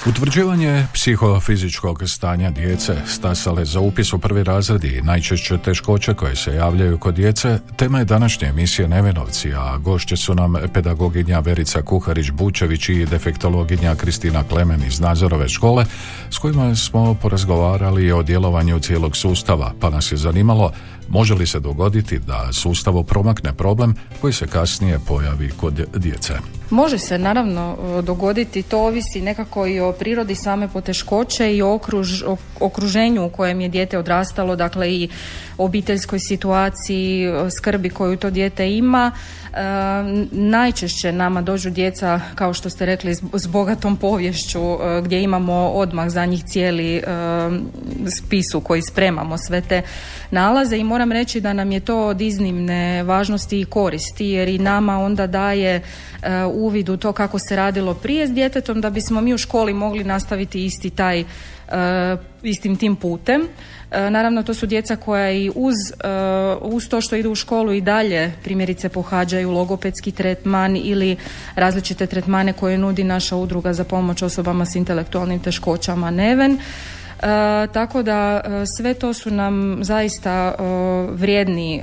Utvrđivanje 0.08 0.86
psihofizičkog 0.94 2.04
stanja 2.10 2.52
djece 2.52 2.96
stasale 3.08 3.66
za 3.66 3.80
upis 3.80 4.14
u 4.14 4.20
prvi 4.20 4.44
razred 4.44 4.84
i 4.84 5.02
najčešće 5.02 5.58
teškoće 5.58 6.14
koje 6.14 6.36
se 6.36 6.56
javljaju 6.56 6.98
kod 6.98 7.16
djece 7.16 7.60
tema 7.76 8.00
je 8.00 8.06
današnje 8.06 8.48
emisije 8.48 8.88
Nevenovci, 8.88 9.54
a 9.54 9.78
gošće 9.78 10.18
su 10.18 10.36
nam 10.36 10.54
pedagoginja 10.74 11.40
Verica 11.40 11.82
Kuharić-Bučević 11.82 12.90
i 12.90 13.06
defektologinja 13.06 13.96
Kristina 13.96 14.44
Klemen 14.44 14.84
iz 14.84 15.00
Nazorove 15.00 15.50
škole 15.50 15.86
s 16.30 16.38
kojima 16.38 16.76
smo 16.76 17.14
porazgovarali 17.14 18.12
o 18.12 18.24
djelovanju 18.24 18.80
cijelog 18.80 19.18
sustava, 19.18 19.74
pa 19.80 19.90
nas 19.90 20.12
je 20.12 20.18
zanimalo 20.18 20.72
može 21.10 21.34
li 21.34 21.48
se 21.48 21.60
dogoditi 21.60 22.20
da 22.20 22.50
sustavu 22.54 23.04
promakne 23.04 23.54
problem 23.54 23.96
koji 24.22 24.34
se 24.34 24.48
kasnije 24.48 25.00
pojavi 25.08 25.52
kod 25.58 25.88
djece. 25.96 26.34
Može 26.70 26.98
se 26.98 27.18
naravno 27.18 27.78
dogoditi, 28.02 28.64
to 28.64 28.80
ovisi 28.80 29.22
nekako 29.22 29.68
i 29.68 29.80
o 29.80 29.92
prirodi 29.92 30.36
same 30.36 30.68
poteškoće 30.68 31.56
i 31.56 31.62
okruž, 31.62 32.24
okruženju 32.60 33.26
u 33.26 33.30
kojem 33.30 33.62
je 33.62 33.70
dijete 33.70 33.98
odrastalo, 33.98 34.56
dakle 34.56 34.94
i 34.94 35.10
obiteljskoj 35.58 36.20
situaciji, 36.20 37.28
skrbi 37.58 37.90
koju 37.90 38.18
to 38.18 38.30
dijete 38.30 38.72
ima. 38.72 39.12
E, 39.56 39.58
najčešće 40.32 41.12
nama 41.12 41.42
dođu 41.42 41.70
djeca, 41.70 42.22
kao 42.36 42.54
što 42.54 42.70
ste 42.70 42.86
rekli, 42.86 43.16
s, 43.34 43.48
bogatom 43.48 43.98
povješću 43.98 44.60
e, 44.60 45.02
gdje 45.02 45.24
imamo 45.24 45.54
odmah 45.54 46.10
za 46.10 46.26
njih 46.26 46.44
cijeli 46.44 46.96
e, 46.96 47.02
spisu 48.18 48.62
koji 48.62 48.82
spremamo 48.82 49.38
sve 49.38 49.62
te 49.62 49.82
nalaze 50.32 50.78
i 50.78 50.84
moram 50.84 51.12
reći 51.12 51.42
da 51.42 51.54
nam 51.54 51.72
je 51.72 51.80
to 51.80 52.08
od 52.08 52.22
iznimne 52.22 53.04
važnosti 53.04 53.60
i 53.60 53.66
koristi 53.66 54.26
jer 54.26 54.48
i 54.48 54.58
nama 54.58 55.00
onda 55.00 55.28
daje 55.28 55.82
uvid 56.54 56.90
u 56.90 56.98
to 56.98 57.12
kako 57.12 57.40
se 57.40 57.56
radilo 57.56 57.94
prije 57.94 58.28
s 58.28 58.32
djetetom 58.32 58.82
da 58.82 58.90
bismo 58.90 59.22
mi 59.22 59.34
u 59.34 59.38
školi 59.38 59.74
mogli 59.74 60.04
nastaviti 60.04 60.66
isti 60.66 60.90
taj 60.90 61.24
istim 62.44 62.76
tim 62.76 62.96
putem. 62.96 63.42
E, 63.92 64.10
naravno, 64.10 64.44
to 64.44 64.54
su 64.54 64.66
djeca 64.66 64.96
koja 64.96 65.32
i 65.32 65.52
uz, 65.56 65.76
e, 65.92 66.08
uz 66.62 66.90
to 66.90 67.02
što 67.02 67.16
idu 67.16 67.32
u 67.32 67.36
školu 67.36 67.74
i 67.74 67.82
dalje 67.82 68.34
primjerice 68.44 68.90
pohađaju 68.90 69.52
logopedski 69.52 70.12
tretman 70.12 70.78
ili 70.78 71.18
različite 71.56 72.06
tretmane 72.06 72.54
koje 72.54 72.78
nudi 72.78 73.04
naša 73.04 73.36
udruga 73.36 73.74
za 73.74 73.84
pomoć 73.84 74.22
osobama 74.22 74.66
s 74.66 74.76
intelektualnim 74.76 75.40
teškoćama 75.40 76.12
Neven. 76.12 76.60
E, 77.26 77.68
tako 77.74 78.04
da 78.04 78.42
sve 78.78 78.94
to 78.94 79.14
su 79.14 79.32
nam 79.32 79.80
zaista 79.82 80.56
vrijedni, 81.12 81.82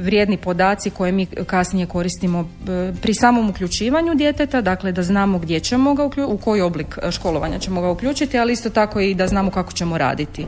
vrijedni 0.00 0.36
podaci 0.36 0.90
koje 0.90 1.12
mi 1.12 1.26
kasnije 1.26 1.86
koristimo 1.86 2.48
pri 3.02 3.14
samom 3.14 3.50
uključivanju 3.50 4.14
djeteta, 4.14 4.60
dakle 4.60 4.92
da 4.92 5.02
znamo 5.02 5.38
gdje 5.38 5.60
ćemo 5.60 5.94
ga 5.94 6.04
uključiti, 6.04 6.34
u 6.34 6.38
koji 6.38 6.60
oblik 6.60 6.98
školovanja 7.10 7.58
ćemo 7.58 7.80
ga 7.80 7.90
uključiti, 7.90 8.38
ali 8.38 8.52
isto 8.52 8.70
tako 8.70 9.00
i 9.00 9.14
da 9.14 9.26
znamo 9.26 9.50
kako 9.50 9.72
ćemo 9.72 9.98
raditi 9.98 10.46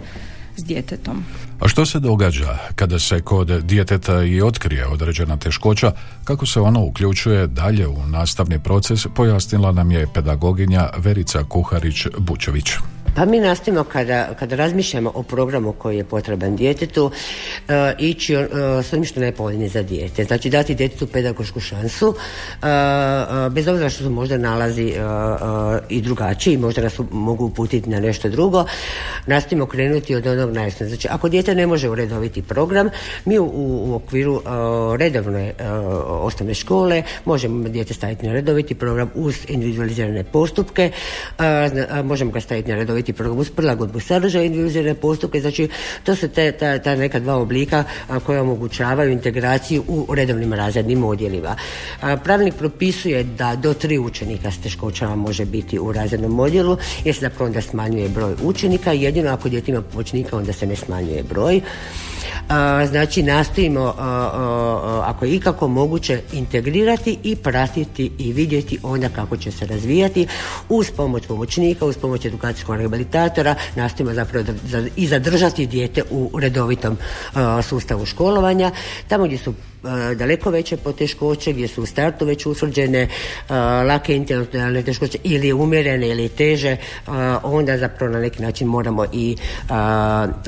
s 0.56 0.64
djetetom. 0.64 1.24
A 1.60 1.68
što 1.68 1.86
se 1.86 2.00
događa 2.00 2.58
kada 2.74 2.98
se 2.98 3.20
kod 3.20 3.48
djeteta 3.62 4.22
i 4.22 4.42
otkrije 4.42 4.86
određena 4.86 5.36
teškoća, 5.36 5.92
kako 6.24 6.46
se 6.46 6.60
ono 6.60 6.84
uključuje 6.84 7.46
dalje 7.46 7.86
u 7.86 8.06
nastavni 8.06 8.58
proces, 8.58 9.06
pojasnila 9.14 9.72
nam 9.72 9.90
je 9.90 10.06
pedagoginja 10.14 10.88
Verica 10.96 11.44
Kuharić-Bučević. 11.44 12.93
Pa 13.14 13.24
mi 13.24 13.40
nastojimo 13.40 13.84
kada, 13.84 14.34
kada 14.38 14.56
razmišljamo 14.56 15.12
o 15.14 15.22
programu 15.22 15.72
koji 15.72 15.96
je 15.96 16.04
potreban 16.04 16.56
djetetu 16.56 17.04
uh, 17.04 17.74
ići 17.98 18.36
uh, 18.36 18.44
s 18.82 18.92
onim 18.92 19.04
što 19.04 19.20
za 19.68 19.82
dijete. 19.82 20.24
Znači 20.24 20.50
dati 20.50 20.74
djetetu 20.74 21.06
pedagošku 21.06 21.60
šansu 21.60 22.08
uh, 22.08 22.14
bez 23.52 23.68
obzira 23.68 23.88
što 23.90 24.04
su 24.04 24.10
možda 24.10 24.38
nalazi 24.38 24.94
i 25.88 26.00
drugačiji, 26.00 26.56
možda 26.56 26.82
nas 26.82 27.00
mogu 27.10 27.44
uputiti 27.44 27.90
na 27.90 28.00
nešto 28.00 28.28
drugo. 28.28 28.64
Nastojimo 29.26 29.66
krenuti 29.66 30.14
od 30.14 30.26
onog 30.26 30.52
najsnog. 30.52 30.88
Znači 30.88 31.08
ako 31.10 31.28
dijete 31.28 31.54
ne 31.54 31.66
može 31.66 31.88
uredoviti 31.88 32.42
program, 32.42 32.88
mi 33.24 33.38
u, 33.38 33.50
u 33.54 33.94
okviru 33.94 34.42
redovne 34.98 35.52
osnovne 36.06 36.54
škole 36.54 37.02
možemo 37.24 37.68
dijete 37.68 37.94
staviti 37.94 38.26
na 38.26 38.32
redoviti 38.32 38.74
program 38.74 39.10
uz 39.14 39.36
individualizirane 39.48 40.24
postupke, 40.24 40.90
možemo 42.04 42.30
ga 42.30 42.40
staviti 42.40 42.70
na 42.70 42.76
redoviti 42.76 43.03
program 43.12 43.38
uz 43.38 43.50
prilagodbu 43.50 44.00
sadržaja 44.00 44.44
individualne 44.44 44.94
postupke, 44.94 45.40
znači 45.40 45.68
to 46.04 46.16
su 46.16 46.28
te, 46.28 46.52
ta, 46.52 46.78
ta 46.78 46.96
neka 46.96 47.20
dva 47.20 47.36
oblika 47.36 47.84
a, 48.08 48.20
koja 48.20 48.42
omogućavaju 48.42 49.12
integraciju 49.12 49.84
u 49.88 50.14
redovnim 50.14 50.52
razrednim 50.52 51.04
odjelima. 51.04 51.56
A, 52.00 52.16
pravilnik 52.16 52.54
propisuje 52.54 53.24
da 53.24 53.56
do 53.56 53.74
tri 53.74 53.98
učenika 53.98 54.50
s 54.50 54.58
teškoćama 54.58 55.16
može 55.16 55.44
biti 55.44 55.78
u 55.78 55.92
razrednom 55.92 56.40
odjelu, 56.40 56.76
jer 57.04 57.14
se 57.14 57.20
zapravo 57.20 57.46
onda 57.46 57.60
smanjuje 57.60 58.08
broj 58.08 58.34
učenika, 58.42 58.92
jedino 58.92 59.30
ako 59.30 59.48
dijete 59.48 59.70
ima 59.70 59.82
pomoćnika 59.82 60.36
onda 60.36 60.52
se 60.52 60.66
ne 60.66 60.76
smanjuje 60.76 61.22
broj 61.22 61.60
znači 62.88 63.22
nastojimo 63.22 63.94
ako 65.04 65.24
je 65.24 65.34
ikako 65.34 65.68
moguće 65.68 66.20
integrirati 66.32 67.18
i 67.22 67.36
pratiti 67.36 68.10
i 68.18 68.32
vidjeti 68.32 68.78
onda 68.82 69.08
kako 69.08 69.36
će 69.36 69.50
se 69.50 69.66
razvijati 69.66 70.26
uz 70.68 70.90
pomoć 70.90 71.26
pomoćnika, 71.26 71.84
uz 71.84 71.96
pomoć 71.96 72.24
edukacijskog 72.24 72.76
rehabilitatora 72.76 73.54
nastojimo 73.76 74.14
zapravo 74.14 74.46
i 74.96 75.06
zadržati 75.06 75.66
dijete 75.66 76.02
u 76.10 76.30
redovitom 76.40 76.96
sustavu 77.62 78.06
školovanja 78.06 78.70
tamo 79.08 79.24
gdje 79.24 79.38
su 79.38 79.54
daleko 80.14 80.50
veće 80.50 80.76
poteškoće 80.76 81.52
gdje 81.52 81.68
su 81.68 81.82
u 81.82 81.86
startu 81.86 82.24
već 82.24 82.46
utvrđene 82.46 83.00
e, 83.00 83.08
lake 83.88 84.16
intelektualne 84.16 84.82
teškoće 84.82 85.18
ili 85.22 85.52
umjerene 85.52 86.08
ili 86.08 86.28
teže 86.28 86.68
e, 86.68 86.78
onda 87.42 87.78
zapravo 87.78 88.12
na 88.12 88.20
neki 88.20 88.42
način 88.42 88.68
moramo 88.68 89.04
i 89.12 89.36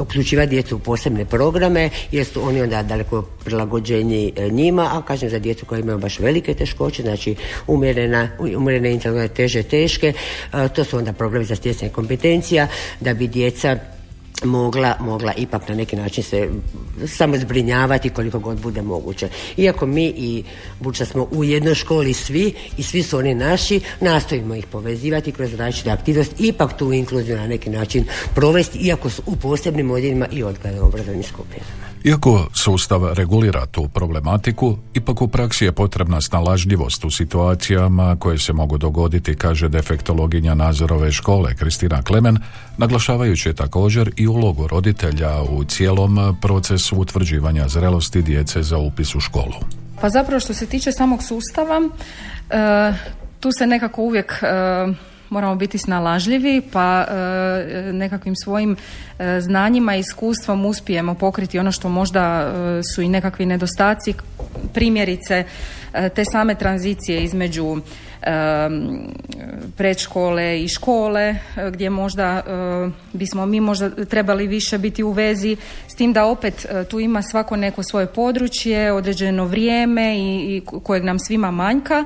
uključivati 0.01 0.51
djecu 0.51 0.77
u 0.77 0.79
posebne 0.79 1.25
programe 1.25 1.90
jer 2.12 2.27
su 2.27 2.49
oni 2.49 2.62
onda 2.62 2.83
daleko 2.83 3.22
prilagođeni 3.44 4.33
njima 4.51 4.90
a 4.92 5.03
kažem 5.03 5.31
za 5.31 5.38
djecu 5.38 5.66
koja 5.66 5.79
imaju 5.79 5.99
baš 5.99 6.18
velike 6.18 6.55
teškoće 6.55 7.03
znači 7.03 7.37
umjerena, 7.66 8.29
umjerene 8.57 8.92
intelektualne 8.92 9.35
teže 9.35 9.62
teške 9.62 10.12
to 10.75 10.85
su 10.85 10.96
onda 10.96 11.12
programi 11.12 11.44
za 11.44 11.57
stjecanje 11.57 11.92
kompetencija 11.92 12.68
da 13.01 13.14
bi 13.14 13.27
djeca 13.27 13.79
mogla, 14.44 14.96
mogla 15.01 15.33
ipak 15.33 15.68
na 15.68 15.75
neki 15.75 15.96
način 15.96 16.25
se 16.25 16.49
samo 17.07 17.38
zbrinjavati 17.38 18.11
koliko 18.11 18.38
god 18.38 18.61
bude 18.61 18.83
moguće. 18.83 19.29
Iako 19.57 19.87
mi 19.87 20.07
i 20.07 20.44
budući 20.81 21.07
smo 21.07 21.29
u 21.31 21.44
jednoj 21.44 21.75
školi 21.75 22.14
svi 22.14 22.55
i 22.79 22.83
svi 22.83 23.03
su 23.03 23.18
oni 23.18 23.35
naši, 23.35 23.81
nastojimo 24.01 24.55
ih 24.55 24.66
povezivati 24.66 25.33
kroz 25.33 25.55
različite 25.55 25.90
aktivnosti, 25.90 26.49
ipak 26.49 26.77
tu 26.79 26.92
inkluziju 26.92 27.37
na 27.37 27.46
neki 27.46 27.70
način 27.70 28.05
provesti, 28.35 28.79
iako 28.79 29.11
su 29.11 29.22
u 29.27 29.37
posebnim 29.37 29.90
odjelima 29.90 30.27
i 30.33 30.42
odgledno 30.42 30.83
obrazovnim 30.83 31.22
skupinama. 31.22 31.96
Iako 32.07 32.47
sustav 32.53 33.12
regulira 33.12 33.66
tu 33.66 33.88
problematiku, 33.88 34.77
ipak 34.95 35.23
u 35.23 35.29
praksi 35.29 35.64
je 35.64 35.73
potrebna 35.73 36.21
snalažljivost 36.21 37.05
u 37.05 37.11
situacijama 37.11 38.16
koje 38.19 38.38
se 38.38 38.53
mogu 38.53 38.79
dogoditi, 38.79 39.35
kaže 39.35 39.69
defektologinja 39.69 40.55
Nazorove 40.55 41.12
škole 41.12 41.55
Kristina 41.55 42.03
Klemen, 42.03 42.38
naglašavajući 42.79 43.55
također 43.55 44.11
i 44.16 44.27
ulogu 44.27 44.66
roditelja 44.66 45.42
u 45.42 45.64
cijelom 45.64 46.37
procesu 46.42 46.97
utvrđivanja 46.97 47.69
zrelosti 47.69 48.23
djece 48.23 48.62
za 48.62 48.79
upis 48.79 49.14
u 49.14 49.21
školu. 49.21 49.61
Pa 50.01 50.09
zapravo 50.09 50.40
što 50.40 50.55
se 50.55 50.66
tiče 50.66 50.92
samog 50.92 51.23
sustava, 51.23 51.81
e, 52.51 52.92
tu 53.40 53.53
se 53.53 53.66
nekako 53.66 54.03
uvijek 54.03 54.33
e, 54.42 54.47
moramo 55.31 55.55
biti 55.55 55.79
snalažljivi 55.79 56.62
pa 56.73 57.05
e, 57.09 57.93
nekakvim 57.93 58.37
svojim 58.37 58.77
e, 59.19 59.41
znanjima 59.41 59.97
i 59.97 60.01
iskustvom 60.01 60.67
uspijemo 60.67 61.15
pokriti 61.15 61.59
ono 61.59 61.73
što 61.73 61.89
možda 61.89 62.23
e, 62.23 62.83
su 62.95 63.03
i 63.03 63.09
nekakvi 63.09 63.47
nedostaci 63.47 64.15
primjerice 64.75 65.45
te 66.15 66.25
same 66.33 66.55
tranzicije 66.55 67.21
između 67.21 67.77
predškole 69.77 70.62
i 70.62 70.69
škole 70.69 71.37
gdje 71.71 71.91
možda 71.91 72.43
bismo 73.12 73.47
mi 73.47 73.61
možda 73.61 74.05
trebali 74.05 74.47
više 74.47 74.79
biti 74.79 75.03
u 75.03 75.11
vezi 75.11 75.57
s 75.89 75.95
tim 75.95 76.12
da 76.12 76.25
opet 76.25 76.67
tu 76.91 77.01
ima 77.01 77.23
svako 77.23 77.57
neko 77.57 77.83
svoje 77.83 78.07
područje, 78.07 78.93
određeno 78.93 79.45
vrijeme 79.45 80.19
i, 80.19 80.57
i 80.57 80.62
kojeg 80.83 81.05
nam 81.05 81.19
svima 81.19 81.51
manjka 81.51 82.05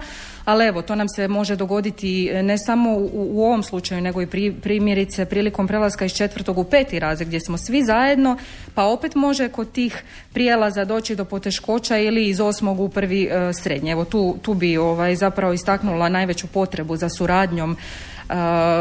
ali 0.51 0.67
evo, 0.67 0.83
to 0.83 0.95
nam 0.95 1.09
se 1.09 1.29
može 1.29 1.57
dogoditi 1.57 2.31
e, 2.33 2.43
ne 2.43 2.59
samo 2.59 2.91
u, 2.91 3.11
u 3.13 3.45
ovom 3.45 3.63
slučaju, 3.63 4.01
nego 4.01 4.23
i 4.23 4.27
pri, 4.27 4.53
primjerice 4.63 5.25
prilikom 5.25 5.67
prelaska 5.67 6.05
iz 6.05 6.13
četvrtog 6.13 6.59
u 6.59 6.65
peti 6.65 6.99
razred 6.99 7.29
gdje 7.29 7.41
smo 7.41 7.59
svi 7.59 7.83
zajedno, 7.83 8.37
pa 8.75 8.85
opet 8.85 9.15
može 9.15 9.49
kod 9.49 9.73
tih 9.73 10.03
prijelaza 10.33 10.85
doći 10.85 11.17
do 11.17 11.25
poteškoća 11.25 11.99
ili 11.99 12.29
iz 12.29 12.41
osmog 12.41 12.81
u 12.81 12.89
prvi 12.89 13.25
e, 13.25 13.53
srednje. 13.53 13.93
Evo 13.93 14.05
tu, 14.05 14.37
tu 14.43 14.55
bi 14.55 14.77
ovaj, 14.77 15.17
zapravo 15.17 15.53
istaknula 15.53 16.09
najveću 16.09 16.47
potrebu 16.47 16.97
za 16.97 17.09
suradnjom 17.09 17.77
e, 17.77 18.35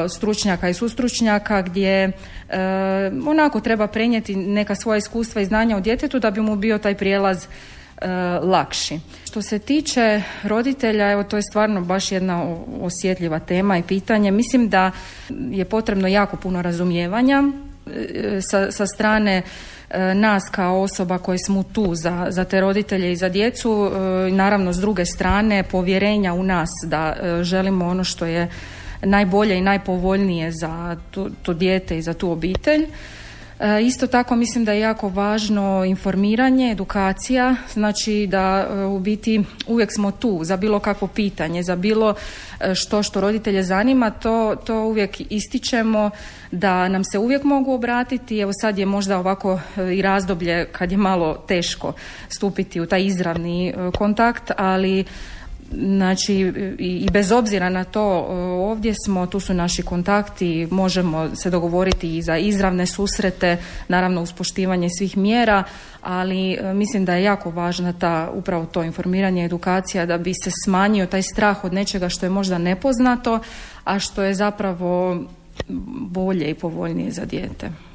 stručnjaka 0.09 0.69
i 0.69 0.73
sustručnjaka 0.73 1.61
gdje 1.61 2.11
onako 3.27 3.59
treba 3.59 3.87
prenijeti 3.87 4.35
neka 4.35 4.75
svoja 4.75 4.97
iskustva 4.97 5.41
i 5.41 5.45
znanja 5.45 5.77
u 5.77 5.81
djetetu 5.81 6.19
da 6.19 6.31
bi 6.31 6.41
mu 6.41 6.55
bio 6.55 6.77
taj 6.77 6.95
prijelaz 6.95 7.47
lakši. 8.41 8.99
Što 9.25 9.41
se 9.41 9.59
tiče 9.59 10.21
roditelja, 10.43 11.11
evo 11.11 11.23
to 11.23 11.35
je 11.35 11.43
stvarno 11.49 11.81
baš 11.81 12.11
jedna 12.11 12.55
osjetljiva 12.81 13.39
tema 13.39 13.77
i 13.77 13.83
pitanje. 13.83 14.31
Mislim 14.31 14.69
da 14.69 14.91
je 15.29 15.65
potrebno 15.65 16.07
jako 16.07 16.37
puno 16.37 16.61
razumijevanja 16.61 17.43
sa, 18.41 18.71
sa 18.71 18.87
strane 18.87 19.43
E, 19.89 20.13
nas 20.13 20.43
kao 20.51 20.81
osoba 20.81 21.17
koji 21.17 21.37
smo 21.45 21.63
tu 21.63 21.95
za, 21.95 22.27
za 22.29 22.43
te 22.43 22.61
roditelje 22.61 23.11
i 23.11 23.15
za 23.15 23.29
djecu, 23.29 23.91
e, 23.91 24.31
naravno 24.31 24.73
s 24.73 24.77
druge 24.77 25.05
strane 25.05 25.63
povjerenja 25.63 26.33
u 26.33 26.43
nas 26.43 26.69
da 26.85 27.15
e, 27.15 27.43
želimo 27.43 27.87
ono 27.87 28.03
što 28.03 28.25
je 28.25 28.49
najbolje 29.01 29.57
i 29.57 29.61
najpovoljnije 29.61 30.51
za 30.51 30.97
to 31.41 31.53
dijete 31.53 31.97
i 31.97 32.01
za 32.01 32.13
tu 32.13 32.31
obitelj. 32.31 32.87
E, 33.59 33.81
isto 33.81 34.07
tako 34.07 34.35
mislim 34.35 34.65
da 34.65 34.71
je 34.71 34.79
jako 34.79 35.09
važno 35.09 35.85
informiranje, 35.85 36.71
edukacija, 36.71 37.55
znači 37.73 38.27
da 38.31 38.67
e, 38.69 38.83
u 38.83 38.99
biti 38.99 39.43
uvijek 39.67 39.89
smo 39.95 40.11
tu 40.11 40.39
za 40.43 40.57
bilo 40.57 40.79
kakvo 40.79 41.07
pitanje, 41.07 41.63
za 41.63 41.75
bilo 41.75 42.15
e, 42.59 42.75
što 42.75 43.03
što 43.03 43.21
roditelje 43.21 43.63
zanima, 43.63 44.09
to, 44.09 44.55
to 44.65 44.83
uvijek 44.83 45.21
ističemo 45.31 46.09
da 46.51 46.87
nam 46.87 47.03
se 47.03 47.19
uvijek 47.19 47.43
mogu 47.43 47.73
obratiti. 47.73 48.39
Evo 48.39 48.51
sad 48.61 48.77
je 48.77 48.85
možda 48.85 49.17
ovako 49.17 49.59
i 49.93 50.01
razdoblje 50.01 50.65
kad 50.71 50.91
je 50.91 50.97
malo 50.97 51.33
teško 51.47 51.93
stupiti 52.29 52.81
u 52.81 52.85
taj 52.85 53.05
izravni 53.05 53.73
kontakt, 53.97 54.51
ali 54.57 55.05
Znači 55.71 56.35
i 56.79 57.07
bez 57.11 57.31
obzira 57.31 57.69
na 57.69 57.83
to 57.83 58.25
ovdje 58.69 58.93
smo, 59.05 59.25
tu 59.25 59.39
su 59.39 59.53
naši 59.53 59.83
kontakti, 59.83 60.67
možemo 60.71 61.35
se 61.35 61.49
dogovoriti 61.49 62.17
i 62.17 62.21
za 62.21 62.37
izravne 62.37 62.85
susrete, 62.85 63.57
naravno 63.87 64.21
uz 64.21 64.33
poštivanje 64.33 64.89
svih 64.97 65.17
mjera, 65.17 65.63
ali 66.01 66.53
e, 66.53 66.73
mislim 66.73 67.05
da 67.05 67.15
je 67.15 67.23
jako 67.23 67.51
važna 67.51 67.93
ta 67.93 68.31
upravo 68.33 68.65
to 68.65 68.83
informiranje, 68.83 69.45
edukacija 69.45 70.05
da 70.05 70.17
bi 70.17 70.33
se 70.43 70.51
smanjio 70.65 71.05
taj 71.05 71.21
strah 71.21 71.63
od 71.63 71.73
nečega 71.73 72.09
što 72.09 72.25
je 72.25 72.29
možda 72.29 72.57
nepoznato, 72.57 73.39
a 73.83 73.99
što 73.99 74.23
je 74.23 74.33
zapravo 74.33 75.23
bolje 76.09 76.49
i 76.49 76.53
povoljnije 76.53 77.11
za 77.11 77.25
dijete. 77.25 77.88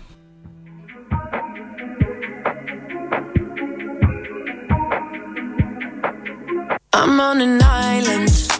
I'm 7.06 7.20
on 7.20 7.42
an 7.42 7.60
island, 7.62 8.53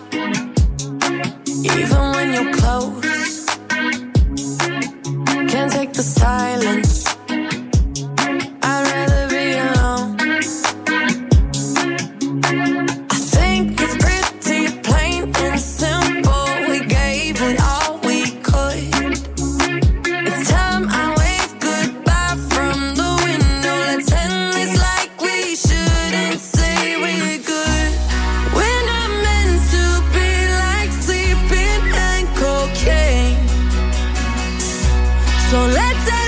So 35.51 35.67
let's 35.67 36.24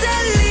said 0.00 0.47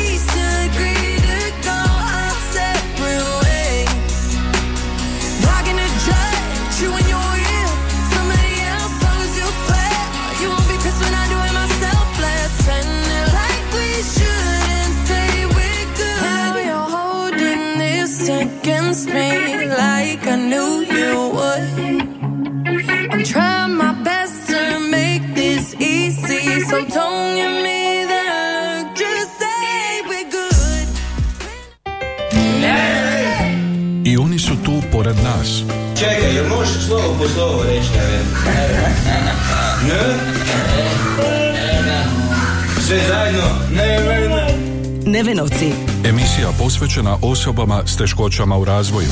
posvećena 46.59 47.17
osobama 47.21 47.81
s 47.85 47.97
teškoćama 47.97 48.57
u 48.57 48.65
razvoju. 48.65 49.07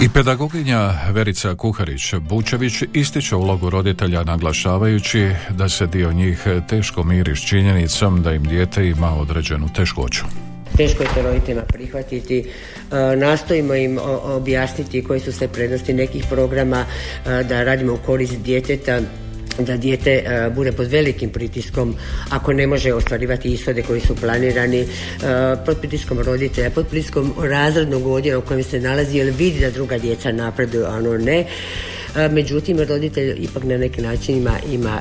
I 0.00 0.08
pedagoginja 0.08 0.92
Verica 1.10 1.54
Kuharić-Bučević 1.54 2.84
ističe 2.92 3.36
ulogu 3.36 3.70
roditelja 3.70 4.24
naglašavajući 4.24 5.30
da 5.50 5.68
se 5.68 5.86
dio 5.86 6.12
njih 6.12 6.46
teško 6.68 7.04
miri 7.04 7.36
s 7.36 7.40
činjenicom 7.40 8.22
da 8.22 8.32
im 8.32 8.44
dijete 8.44 8.88
ima 8.88 9.14
određenu 9.14 9.68
teškoću. 9.68 10.24
Teško 10.76 11.02
je 11.02 11.08
to 11.14 11.22
roditeljima 11.22 11.62
prihvatiti, 11.62 12.38
e, 12.38 13.16
nastojimo 13.16 13.74
im 13.74 13.98
objasniti 14.24 15.04
koji 15.04 15.20
su 15.20 15.32
sve 15.32 15.48
prednosti 15.48 15.92
nekih 15.92 16.24
programa, 16.30 16.84
e, 16.84 17.44
da 17.44 17.64
radimo 17.64 17.92
u 17.94 17.98
korist 18.06 18.38
djeteta, 18.38 19.00
da 19.58 19.76
dijete 19.76 20.10
e, 20.10 20.50
bude 20.54 20.72
pod 20.72 20.86
velikim 20.86 21.30
pritiskom 21.30 21.94
ako 22.30 22.52
ne 22.52 22.66
može 22.66 22.94
ostvarivati 22.94 23.52
ishode 23.52 23.82
koji 23.82 24.00
su 24.00 24.16
planirani 24.16 24.80
e, 24.80 24.86
pod 25.66 25.78
pritiskom 25.78 26.18
roditelja, 26.18 26.70
pod 26.70 26.86
pritiskom 26.86 27.34
razrednog 27.42 28.06
odjela 28.06 28.38
u 28.38 28.42
kojem 28.42 28.62
se 28.62 28.80
nalazi 28.80 29.18
jer 29.18 29.32
vidi 29.38 29.60
da 29.60 29.70
druga 29.70 29.98
djeca 29.98 30.32
napreduju, 30.32 30.84
a 30.84 30.96
ono 30.96 31.18
ne 31.18 31.46
međutim 32.30 32.80
roditelj 32.80 33.44
ipak 33.44 33.64
na 33.64 33.76
neki 33.76 34.02
način 34.02 34.36
ima, 34.36 34.52
ima 34.72 34.98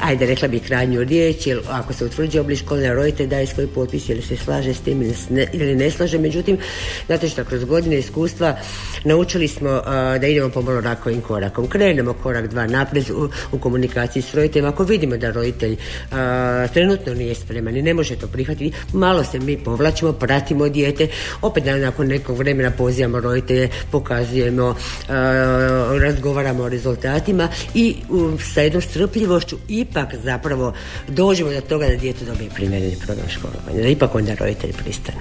ajde 0.00 0.26
rekla 0.26 0.48
bih 0.48 0.62
krajnju 0.66 1.04
riječ 1.04 1.46
jer 1.46 1.60
ako 1.68 1.92
se 1.92 2.04
utvrđuje 2.04 2.40
oblik 2.40 2.58
školne 2.58 2.94
roditelj 2.94 3.26
daje 3.26 3.46
svoj 3.46 3.66
potpis 3.66 4.08
ili 4.08 4.22
se 4.22 4.36
slaže 4.36 4.74
s 4.74 4.80
tim 4.80 5.12
ili 5.52 5.74
ne, 5.74 5.90
slaže. 5.90 6.18
Međutim 6.18 6.58
znate 7.06 7.28
što 7.28 7.44
kroz 7.44 7.64
godine 7.64 7.98
iskustva 7.98 8.56
naučili 9.04 9.48
smo 9.48 9.82
da 10.20 10.26
idemo 10.26 10.48
pomalo 10.48 10.80
rakovim 10.80 11.20
korakom. 11.20 11.66
Krenemo 11.68 12.12
korak 12.12 12.46
dva 12.46 12.66
naprijed 12.66 13.10
u, 13.52 13.58
komunikaciji 13.58 14.22
s 14.22 14.34
roditeljem. 14.34 14.68
Ako 14.68 14.84
vidimo 14.84 15.16
da 15.16 15.30
roditelj 15.30 15.76
trenutno 16.72 17.14
nije 17.14 17.34
spreman 17.34 17.76
i 17.76 17.82
ne 17.82 17.94
može 17.94 18.16
to 18.16 18.26
prihvatiti 18.26 18.72
malo 18.92 19.24
se 19.24 19.38
mi 19.38 19.58
povlačimo 19.58 20.12
pratimo 20.12 20.68
dijete. 20.68 21.08
Opet 21.42 21.64
nakon 21.64 22.06
nekog 22.06 22.38
vremena 22.38 22.70
pozivamo 22.70 23.20
roditelje 23.20 23.68
pokazujemo 23.90 24.76
razgovaramo 26.06 26.62
o 26.62 26.68
rezultatima 26.68 27.48
i 27.74 27.96
sa 28.54 28.60
jednom 28.60 28.82
strpljivošću 28.82 29.56
ipak 29.68 30.14
zapravo 30.24 30.72
dođemo 31.08 31.50
do 31.50 31.60
toga 31.60 31.86
da 31.86 31.96
dijete 31.96 32.24
dobije 32.24 32.50
primjereni 32.54 32.96
program 33.06 33.28
školovanja, 33.28 33.82
da 33.82 33.88
ipak 33.88 34.14
onda 34.14 34.34
roditelji 34.34 34.72
pristanu. 34.72 35.18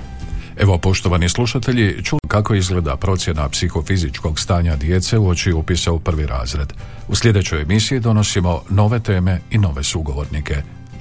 Evo, 0.58 0.78
poštovani 0.78 1.30
slušatelji, 1.30 2.04
čuli 2.04 2.19
kako 2.28 2.56
izgleda 2.56 2.95
procjena 2.95 3.50
psihofizičkog 3.50 4.39
stanja 4.39 4.76
djece 4.76 5.17
u 5.17 5.30
oči 5.30 5.52
upisa 5.52 5.91
u 5.91 6.00
prvi 6.00 6.26
razred. 6.26 6.74
U 7.08 7.15
sljedećoj 7.15 7.62
emisiji 7.62 8.00
donosimo 8.00 8.62
nove 8.69 9.00
teme 9.00 9.39
i 9.52 9.58
nove 9.58 9.84
sugovornike. 9.84 10.56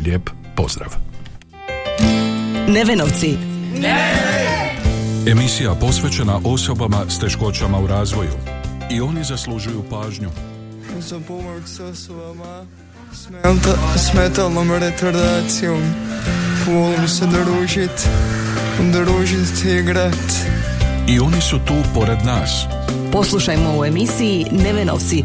Lijep 0.04 0.30
pozdrav. 0.56 0.88
Nevenovci. 2.68 3.36
Emisija 5.26 5.74
posvećena 5.74 6.40
osobama 6.44 7.04
s 7.08 7.18
teškoćama 7.18 7.78
u 7.78 7.86
razvoju. 7.86 8.63
I 8.90 9.00
oni 9.00 9.24
zaslužuju 9.24 9.84
pažnju. 9.90 10.30
Za 11.00 11.20
pomoć 11.28 11.62
s 11.66 11.80
osobama 11.80 12.64
s 13.96 14.14
metalnom 14.14 14.72
retardacijom. 14.72 15.82
Volim 16.66 17.08
se 17.08 17.26
družit, 17.26 18.08
družit 18.92 19.64
i 19.64 19.78
igrat. 19.78 20.32
I 21.08 21.20
oni 21.20 21.40
su 21.40 21.58
tu 21.58 21.74
pored 21.94 22.18
nas. 22.24 22.66
Poslušajmo 23.12 23.78
u 23.78 23.84
emisiji 23.84 24.46
Nevenovci. 24.50 25.24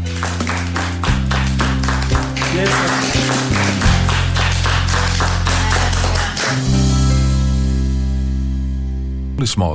smo 9.50 9.66